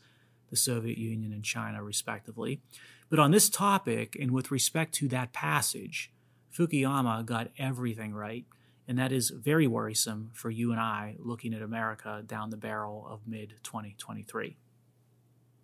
the 0.48 0.56
Soviet 0.56 0.98
Union 0.98 1.32
and 1.32 1.44
China, 1.44 1.84
respectively. 1.84 2.60
But 3.08 3.20
on 3.20 3.30
this 3.30 3.48
topic, 3.48 4.16
and 4.20 4.32
with 4.32 4.50
respect 4.50 4.92
to 4.94 5.06
that 5.06 5.32
passage, 5.32 6.10
Fukuyama 6.52 7.24
got 7.24 7.52
everything 7.56 8.12
right, 8.12 8.44
and 8.88 8.98
that 8.98 9.12
is 9.12 9.30
very 9.30 9.68
worrisome 9.68 10.30
for 10.32 10.50
you 10.50 10.72
and 10.72 10.80
I 10.80 11.14
looking 11.20 11.54
at 11.54 11.62
America 11.62 12.24
down 12.26 12.50
the 12.50 12.56
barrel 12.56 13.06
of 13.08 13.20
mid 13.28 13.54
2023. 13.62 14.56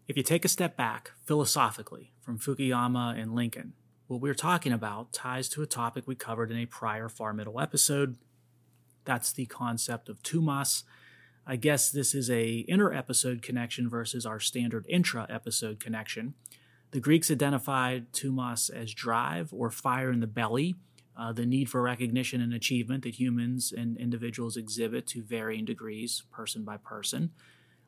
If 0.08 0.16
you 0.16 0.22
take 0.22 0.44
a 0.44 0.48
step 0.48 0.76
back 0.76 1.12
philosophically 1.24 2.12
from 2.20 2.38
Fukuyama 2.38 3.20
and 3.20 3.34
Lincoln, 3.34 3.72
what 4.06 4.20
we're 4.20 4.34
talking 4.34 4.72
about 4.72 5.12
ties 5.12 5.48
to 5.50 5.62
a 5.62 5.66
topic 5.66 6.04
we 6.06 6.14
covered 6.14 6.50
in 6.50 6.58
a 6.58 6.66
prior 6.66 7.08
Far 7.08 7.32
Middle 7.32 7.60
episode. 7.60 8.16
That's 9.04 9.32
the 9.32 9.46
concept 9.46 10.08
of 10.08 10.22
Thumos 10.22 10.84
I 11.48 11.54
guess 11.54 11.90
this 11.90 12.12
is 12.12 12.28
a 12.28 12.64
inter 12.66 12.92
episode 12.92 13.40
connection 13.40 13.88
versus 13.88 14.26
our 14.26 14.40
standard 14.40 14.84
intra 14.88 15.28
episode 15.30 15.78
connection. 15.78 16.34
The 16.90 16.98
Greeks 16.98 17.30
identified 17.30 18.12
thumos 18.12 18.68
as 18.68 18.92
drive 18.92 19.52
or 19.52 19.70
fire 19.70 20.10
in 20.10 20.18
the 20.18 20.26
belly, 20.26 20.74
uh, 21.16 21.32
the 21.32 21.46
need 21.46 21.70
for 21.70 21.82
recognition 21.82 22.40
and 22.40 22.52
achievement 22.52 23.04
that 23.04 23.20
humans 23.20 23.72
and 23.76 23.96
individuals 23.96 24.56
exhibit 24.56 25.06
to 25.08 25.22
varying 25.22 25.64
degrees, 25.64 26.24
person 26.32 26.64
by 26.64 26.78
person. 26.78 27.30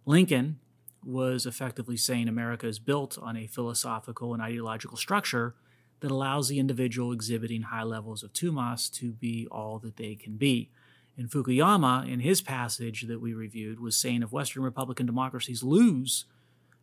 Lincoln 0.06 0.60
was 1.04 1.46
effectively 1.46 1.96
saying 1.96 2.28
America 2.28 2.66
is 2.66 2.78
built 2.78 3.18
on 3.18 3.36
a 3.36 3.46
philosophical 3.46 4.34
and 4.34 4.42
ideological 4.42 4.96
structure 4.96 5.54
that 6.00 6.10
allows 6.10 6.48
the 6.48 6.58
individual 6.58 7.12
exhibiting 7.12 7.62
high 7.62 7.82
levels 7.82 8.22
of 8.22 8.32
thumos 8.32 8.90
to 8.92 9.12
be 9.12 9.46
all 9.50 9.78
that 9.78 9.96
they 9.96 10.14
can 10.14 10.36
be. 10.36 10.70
And 11.16 11.30
Fukuyama, 11.30 12.08
in 12.08 12.20
his 12.20 12.40
passage 12.40 13.02
that 13.08 13.20
we 13.20 13.34
reviewed, 13.34 13.80
was 13.80 13.96
saying 13.96 14.22
if 14.22 14.30
Western 14.30 14.62
Republican 14.62 15.06
democracies 15.06 15.62
lose 15.62 16.26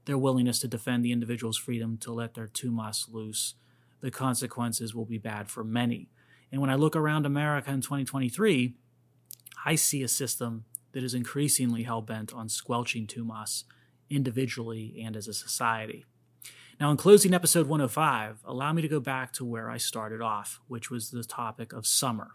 their 0.05 0.17
willingness 0.17 0.59
to 0.59 0.67
defend 0.67 1.03
the 1.03 1.13
individual's 1.13 1.57
freedom 1.57 1.97
to 1.99 2.11
let 2.11 2.33
their 2.33 2.47
thumos 2.47 3.11
loose, 3.11 3.55
the 4.01 4.11
consequences 4.11 4.93
will 4.93 5.05
be 5.05 5.17
bad 5.17 5.49
for 5.49 5.63
many. 5.63 6.09
And 6.51 6.59
when 6.61 6.69
I 6.69 6.75
look 6.75 6.95
around 6.95 7.25
America 7.25 7.71
in 7.71 7.81
2023, 7.81 8.75
I 9.65 9.75
see 9.75 10.03
a 10.03 10.07
system 10.07 10.65
that 10.91 11.03
is 11.03 11.13
increasingly 11.13 11.83
hell 11.83 12.01
bent 12.01 12.33
on 12.33 12.49
squelching 12.49 13.07
thumos 13.07 13.63
individually 14.09 15.01
and 15.03 15.15
as 15.15 15.27
a 15.27 15.33
society. 15.33 16.05
Now, 16.79 16.91
in 16.91 16.97
closing 16.97 17.33
episode 17.33 17.67
105, 17.67 18.39
allow 18.45 18.73
me 18.73 18.81
to 18.81 18.87
go 18.87 18.99
back 18.99 19.31
to 19.33 19.45
where 19.45 19.69
I 19.69 19.77
started 19.77 20.21
off, 20.21 20.59
which 20.67 20.91
was 20.91 21.09
the 21.09 21.23
topic 21.23 21.71
of 21.71 21.87
summer. 21.87 22.31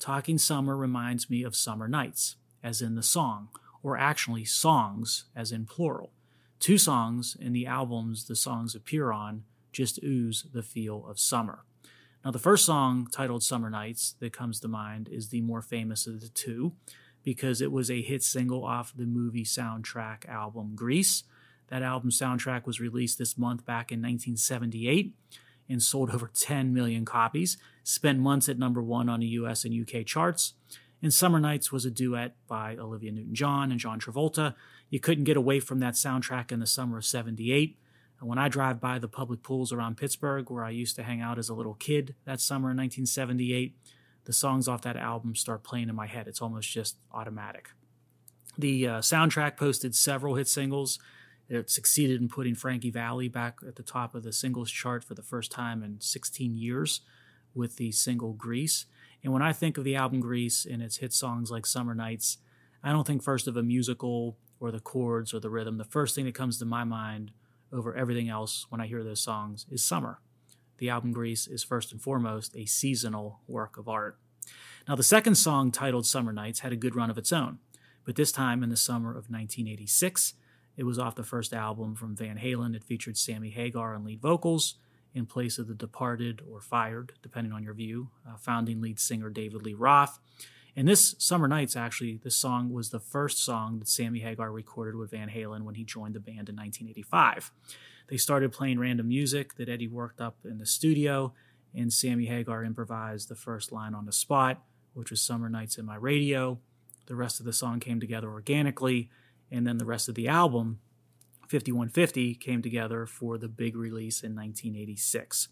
Talking 0.00 0.38
Summer 0.38 0.76
reminds 0.76 1.30
me 1.30 1.42
of 1.42 1.54
Summer 1.54 1.86
Nights, 1.86 2.36
as 2.62 2.82
in 2.82 2.96
the 2.96 3.02
song, 3.02 3.48
or 3.82 3.96
actually 3.96 4.44
songs, 4.44 5.26
as 5.36 5.52
in 5.52 5.66
plural. 5.66 6.12
Two 6.58 6.78
songs 6.78 7.36
in 7.38 7.52
the 7.52 7.66
albums 7.66 8.26
the 8.26 8.34
songs 8.34 8.74
appear 8.74 9.12
on 9.12 9.44
just 9.72 10.00
ooze 10.02 10.46
the 10.52 10.62
feel 10.62 11.06
of 11.06 11.20
summer. 11.20 11.64
Now, 12.24 12.32
the 12.32 12.38
first 12.40 12.64
song, 12.64 13.06
titled 13.12 13.44
Summer 13.44 13.70
Nights, 13.70 14.16
that 14.18 14.32
comes 14.32 14.58
to 14.60 14.68
mind 14.68 15.08
is 15.08 15.28
the 15.28 15.40
more 15.40 15.62
famous 15.62 16.06
of 16.06 16.20
the 16.20 16.28
two 16.28 16.72
because 17.22 17.60
it 17.60 17.72
was 17.72 17.90
a 17.90 18.02
hit 18.02 18.22
single 18.22 18.64
off 18.64 18.94
the 18.96 19.06
movie 19.06 19.44
soundtrack 19.44 20.28
album 20.28 20.72
Grease. 20.74 21.24
That 21.68 21.82
album 21.82 22.10
soundtrack 22.10 22.66
was 22.66 22.80
released 22.80 23.18
this 23.18 23.36
month 23.36 23.64
back 23.64 23.92
in 23.92 23.98
1978 23.98 25.14
and 25.68 25.82
sold 25.82 26.10
over 26.10 26.30
10 26.32 26.72
million 26.72 27.04
copies, 27.04 27.58
spent 27.84 28.18
months 28.18 28.48
at 28.48 28.58
number 28.58 28.82
one 28.82 29.08
on 29.08 29.20
the 29.20 29.26
US 29.26 29.64
and 29.64 29.74
UK 29.74 30.06
charts. 30.06 30.54
And 31.02 31.14
Summer 31.14 31.38
Nights 31.38 31.70
was 31.70 31.84
a 31.84 31.90
duet 31.90 32.34
by 32.48 32.76
Olivia 32.76 33.12
Newton 33.12 33.34
John 33.34 33.70
and 33.70 33.78
John 33.78 34.00
Travolta. 34.00 34.54
You 34.90 34.98
couldn't 34.98 35.24
get 35.24 35.36
away 35.36 35.60
from 35.60 35.78
that 35.80 35.94
soundtrack 35.94 36.50
in 36.50 36.60
the 36.60 36.66
summer 36.66 36.98
of 36.98 37.04
78. 37.04 37.78
And 38.18 38.28
when 38.28 38.38
I 38.38 38.48
drive 38.48 38.80
by 38.80 38.98
the 38.98 39.06
public 39.06 39.42
pools 39.42 39.72
around 39.72 39.96
Pittsburgh, 39.96 40.50
where 40.50 40.64
I 40.64 40.70
used 40.70 40.96
to 40.96 41.04
hang 41.04 41.20
out 41.20 41.38
as 41.38 41.48
a 41.48 41.54
little 41.54 41.74
kid 41.74 42.16
that 42.24 42.40
summer 42.40 42.70
in 42.70 42.78
1978, 42.78 43.76
the 44.28 44.32
songs 44.34 44.68
off 44.68 44.82
that 44.82 44.98
album 44.98 45.34
start 45.34 45.64
playing 45.64 45.88
in 45.88 45.94
my 45.94 46.06
head. 46.06 46.28
It's 46.28 46.42
almost 46.42 46.70
just 46.70 46.98
automatic. 47.12 47.70
The 48.58 48.86
uh, 48.86 48.98
soundtrack 48.98 49.56
posted 49.56 49.94
several 49.94 50.34
hit 50.34 50.46
singles. 50.46 50.98
It 51.48 51.70
succeeded 51.70 52.20
in 52.20 52.28
putting 52.28 52.54
Frankie 52.54 52.90
Valli 52.90 53.28
back 53.28 53.60
at 53.66 53.76
the 53.76 53.82
top 53.82 54.14
of 54.14 54.24
the 54.24 54.32
singles 54.34 54.70
chart 54.70 55.02
for 55.02 55.14
the 55.14 55.22
first 55.22 55.50
time 55.50 55.82
in 55.82 56.02
16 56.02 56.58
years 56.58 57.00
with 57.54 57.76
the 57.76 57.90
single 57.90 58.34
Grease. 58.34 58.84
And 59.24 59.32
when 59.32 59.40
I 59.40 59.54
think 59.54 59.78
of 59.78 59.84
the 59.84 59.96
album 59.96 60.20
Grease 60.20 60.66
and 60.66 60.82
its 60.82 60.98
hit 60.98 61.14
songs 61.14 61.50
like 61.50 61.64
Summer 61.64 61.94
Nights, 61.94 62.36
I 62.84 62.92
don't 62.92 63.06
think 63.06 63.22
first 63.22 63.48
of 63.48 63.56
a 63.56 63.62
musical 63.62 64.36
or 64.60 64.70
the 64.70 64.80
chords 64.80 65.32
or 65.32 65.40
the 65.40 65.48
rhythm. 65.48 65.78
The 65.78 65.84
first 65.84 66.14
thing 66.14 66.26
that 66.26 66.34
comes 66.34 66.58
to 66.58 66.66
my 66.66 66.84
mind 66.84 67.30
over 67.72 67.94
everything 67.94 68.28
else 68.28 68.66
when 68.68 68.82
I 68.82 68.88
hear 68.88 69.02
those 69.02 69.22
songs 69.22 69.64
is 69.70 69.82
summer. 69.82 70.20
The 70.78 70.88
album 70.88 71.12
Grease 71.12 71.46
is 71.46 71.64
first 71.64 71.92
and 71.92 72.00
foremost 72.00 72.56
a 72.56 72.64
seasonal 72.64 73.40
work 73.46 73.76
of 73.76 73.88
art. 73.88 74.18
Now, 74.88 74.94
the 74.94 75.02
second 75.02 75.34
song, 75.34 75.70
titled 75.70 76.06
Summer 76.06 76.32
Nights, 76.32 76.60
had 76.60 76.72
a 76.72 76.76
good 76.76 76.96
run 76.96 77.10
of 77.10 77.18
its 77.18 77.32
own, 77.32 77.58
but 78.04 78.16
this 78.16 78.32
time 78.32 78.62
in 78.62 78.70
the 78.70 78.76
summer 78.76 79.10
of 79.10 79.28
1986, 79.28 80.34
it 80.76 80.84
was 80.84 80.98
off 80.98 81.16
the 81.16 81.24
first 81.24 81.52
album 81.52 81.94
from 81.94 82.16
Van 82.16 82.38
Halen. 82.38 82.74
It 82.74 82.84
featured 82.84 83.18
Sammy 83.18 83.50
Hagar 83.50 83.94
on 83.94 84.04
lead 84.04 84.22
vocals 84.22 84.76
in 85.12 85.26
place 85.26 85.58
of 85.58 85.66
the 85.66 85.74
departed 85.74 86.40
or 86.48 86.60
fired, 86.60 87.12
depending 87.22 87.52
on 87.52 87.64
your 87.64 87.74
view, 87.74 88.10
uh, 88.26 88.36
founding 88.36 88.80
lead 88.80 89.00
singer 89.00 89.28
David 89.28 89.62
Lee 89.62 89.74
Roth. 89.74 90.20
And 90.76 90.86
this 90.86 91.16
Summer 91.18 91.48
Nights, 91.48 91.74
actually, 91.74 92.20
this 92.22 92.36
song 92.36 92.72
was 92.72 92.90
the 92.90 93.00
first 93.00 93.44
song 93.44 93.80
that 93.80 93.88
Sammy 93.88 94.20
Hagar 94.20 94.52
recorded 94.52 94.94
with 94.94 95.10
Van 95.10 95.28
Halen 95.28 95.62
when 95.62 95.74
he 95.74 95.82
joined 95.82 96.14
the 96.14 96.20
band 96.20 96.48
in 96.48 96.54
1985. 96.54 97.50
They 98.08 98.16
started 98.16 98.52
playing 98.52 98.78
random 98.78 99.08
music 99.08 99.54
that 99.56 99.68
Eddie 99.68 99.88
worked 99.88 100.20
up 100.20 100.38
in 100.44 100.58
the 100.58 100.66
studio, 100.66 101.34
and 101.74 101.92
Sammy 101.92 102.26
Hagar 102.26 102.64
improvised 102.64 103.28
the 103.28 103.34
first 103.34 103.70
line 103.70 103.94
on 103.94 104.06
the 104.06 104.12
spot, 104.12 104.62
which 104.94 105.10
was 105.10 105.20
Summer 105.20 105.48
Nights 105.48 105.76
in 105.76 105.84
My 105.84 105.96
Radio. 105.96 106.58
The 107.06 107.14
rest 107.14 107.38
of 107.38 107.46
the 107.46 107.52
song 107.52 107.80
came 107.80 108.00
together 108.00 108.30
organically, 108.30 109.10
and 109.50 109.66
then 109.66 109.78
the 109.78 109.84
rest 109.84 110.08
of 110.08 110.14
the 110.14 110.28
album, 110.28 110.80
5150, 111.48 112.34
came 112.36 112.62
together 112.62 113.06
for 113.06 113.36
the 113.36 113.48
big 113.48 113.76
release 113.76 114.22
in 114.22 114.34
1986. 114.34 115.48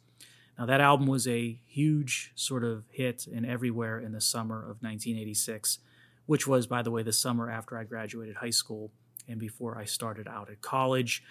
Now, 0.59 0.65
that 0.65 0.81
album 0.81 1.07
was 1.07 1.29
a 1.29 1.59
huge 1.67 2.33
sort 2.35 2.65
of 2.65 2.85
hit 2.91 3.27
and 3.27 3.45
everywhere 3.45 3.99
in 3.99 4.13
the 4.13 4.21
summer 4.23 4.59
of 4.59 4.83
1986, 4.83 5.79
which 6.25 6.47
was, 6.47 6.67
by 6.67 6.81
the 6.81 6.91
way, 6.91 7.03
the 7.03 7.13
summer 7.13 7.51
after 7.51 7.77
I 7.77 7.85
graduated 7.85 8.37
high 8.37 8.51
school 8.51 8.91
and 9.29 9.39
before 9.39 9.77
I 9.77 9.85
started 9.85 10.27
out 10.27 10.49
at 10.49 10.63
college. 10.63 11.23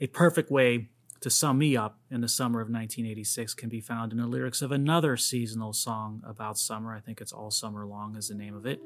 A 0.00 0.06
perfect 0.06 0.48
way 0.48 0.90
to 1.20 1.28
sum 1.28 1.58
me 1.58 1.76
up 1.76 1.98
in 2.08 2.20
the 2.20 2.28
summer 2.28 2.60
of 2.60 2.68
1986 2.68 3.52
can 3.54 3.68
be 3.68 3.80
found 3.80 4.12
in 4.12 4.18
the 4.18 4.28
lyrics 4.28 4.62
of 4.62 4.70
another 4.70 5.16
seasonal 5.16 5.72
song 5.72 6.22
about 6.24 6.56
summer. 6.56 6.94
I 6.94 7.00
think 7.00 7.20
it's 7.20 7.32
All 7.32 7.50
Summer 7.50 7.84
Long, 7.84 8.14
is 8.14 8.28
the 8.28 8.36
name 8.36 8.54
of 8.54 8.64
it. 8.64 8.80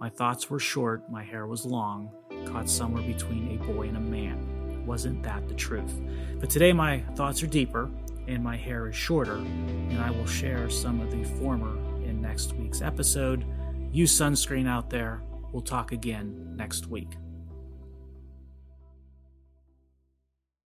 My 0.00 0.08
thoughts 0.08 0.48
were 0.48 0.58
short, 0.58 1.10
my 1.10 1.22
hair 1.22 1.46
was 1.46 1.66
long, 1.66 2.10
caught 2.46 2.70
somewhere 2.70 3.02
between 3.02 3.60
a 3.60 3.62
boy 3.72 3.88
and 3.88 3.98
a 3.98 4.00
man. 4.00 4.86
Wasn't 4.86 5.22
that 5.22 5.46
the 5.48 5.54
truth? 5.54 6.00
But 6.40 6.48
today 6.48 6.72
my 6.72 7.00
thoughts 7.14 7.42
are 7.42 7.46
deeper 7.46 7.90
and 8.26 8.42
my 8.42 8.56
hair 8.56 8.88
is 8.88 8.96
shorter, 8.96 9.36
and 9.36 10.00
I 10.00 10.10
will 10.10 10.26
share 10.26 10.70
some 10.70 10.98
of 11.02 11.10
the 11.10 11.24
former 11.38 11.76
in 12.02 12.22
next 12.22 12.54
week's 12.54 12.80
episode. 12.80 13.44
Use 13.92 14.18
sunscreen 14.18 14.66
out 14.66 14.88
there. 14.88 15.20
We'll 15.52 15.60
talk 15.60 15.92
again 15.92 16.56
next 16.56 16.86
week. 16.86 17.10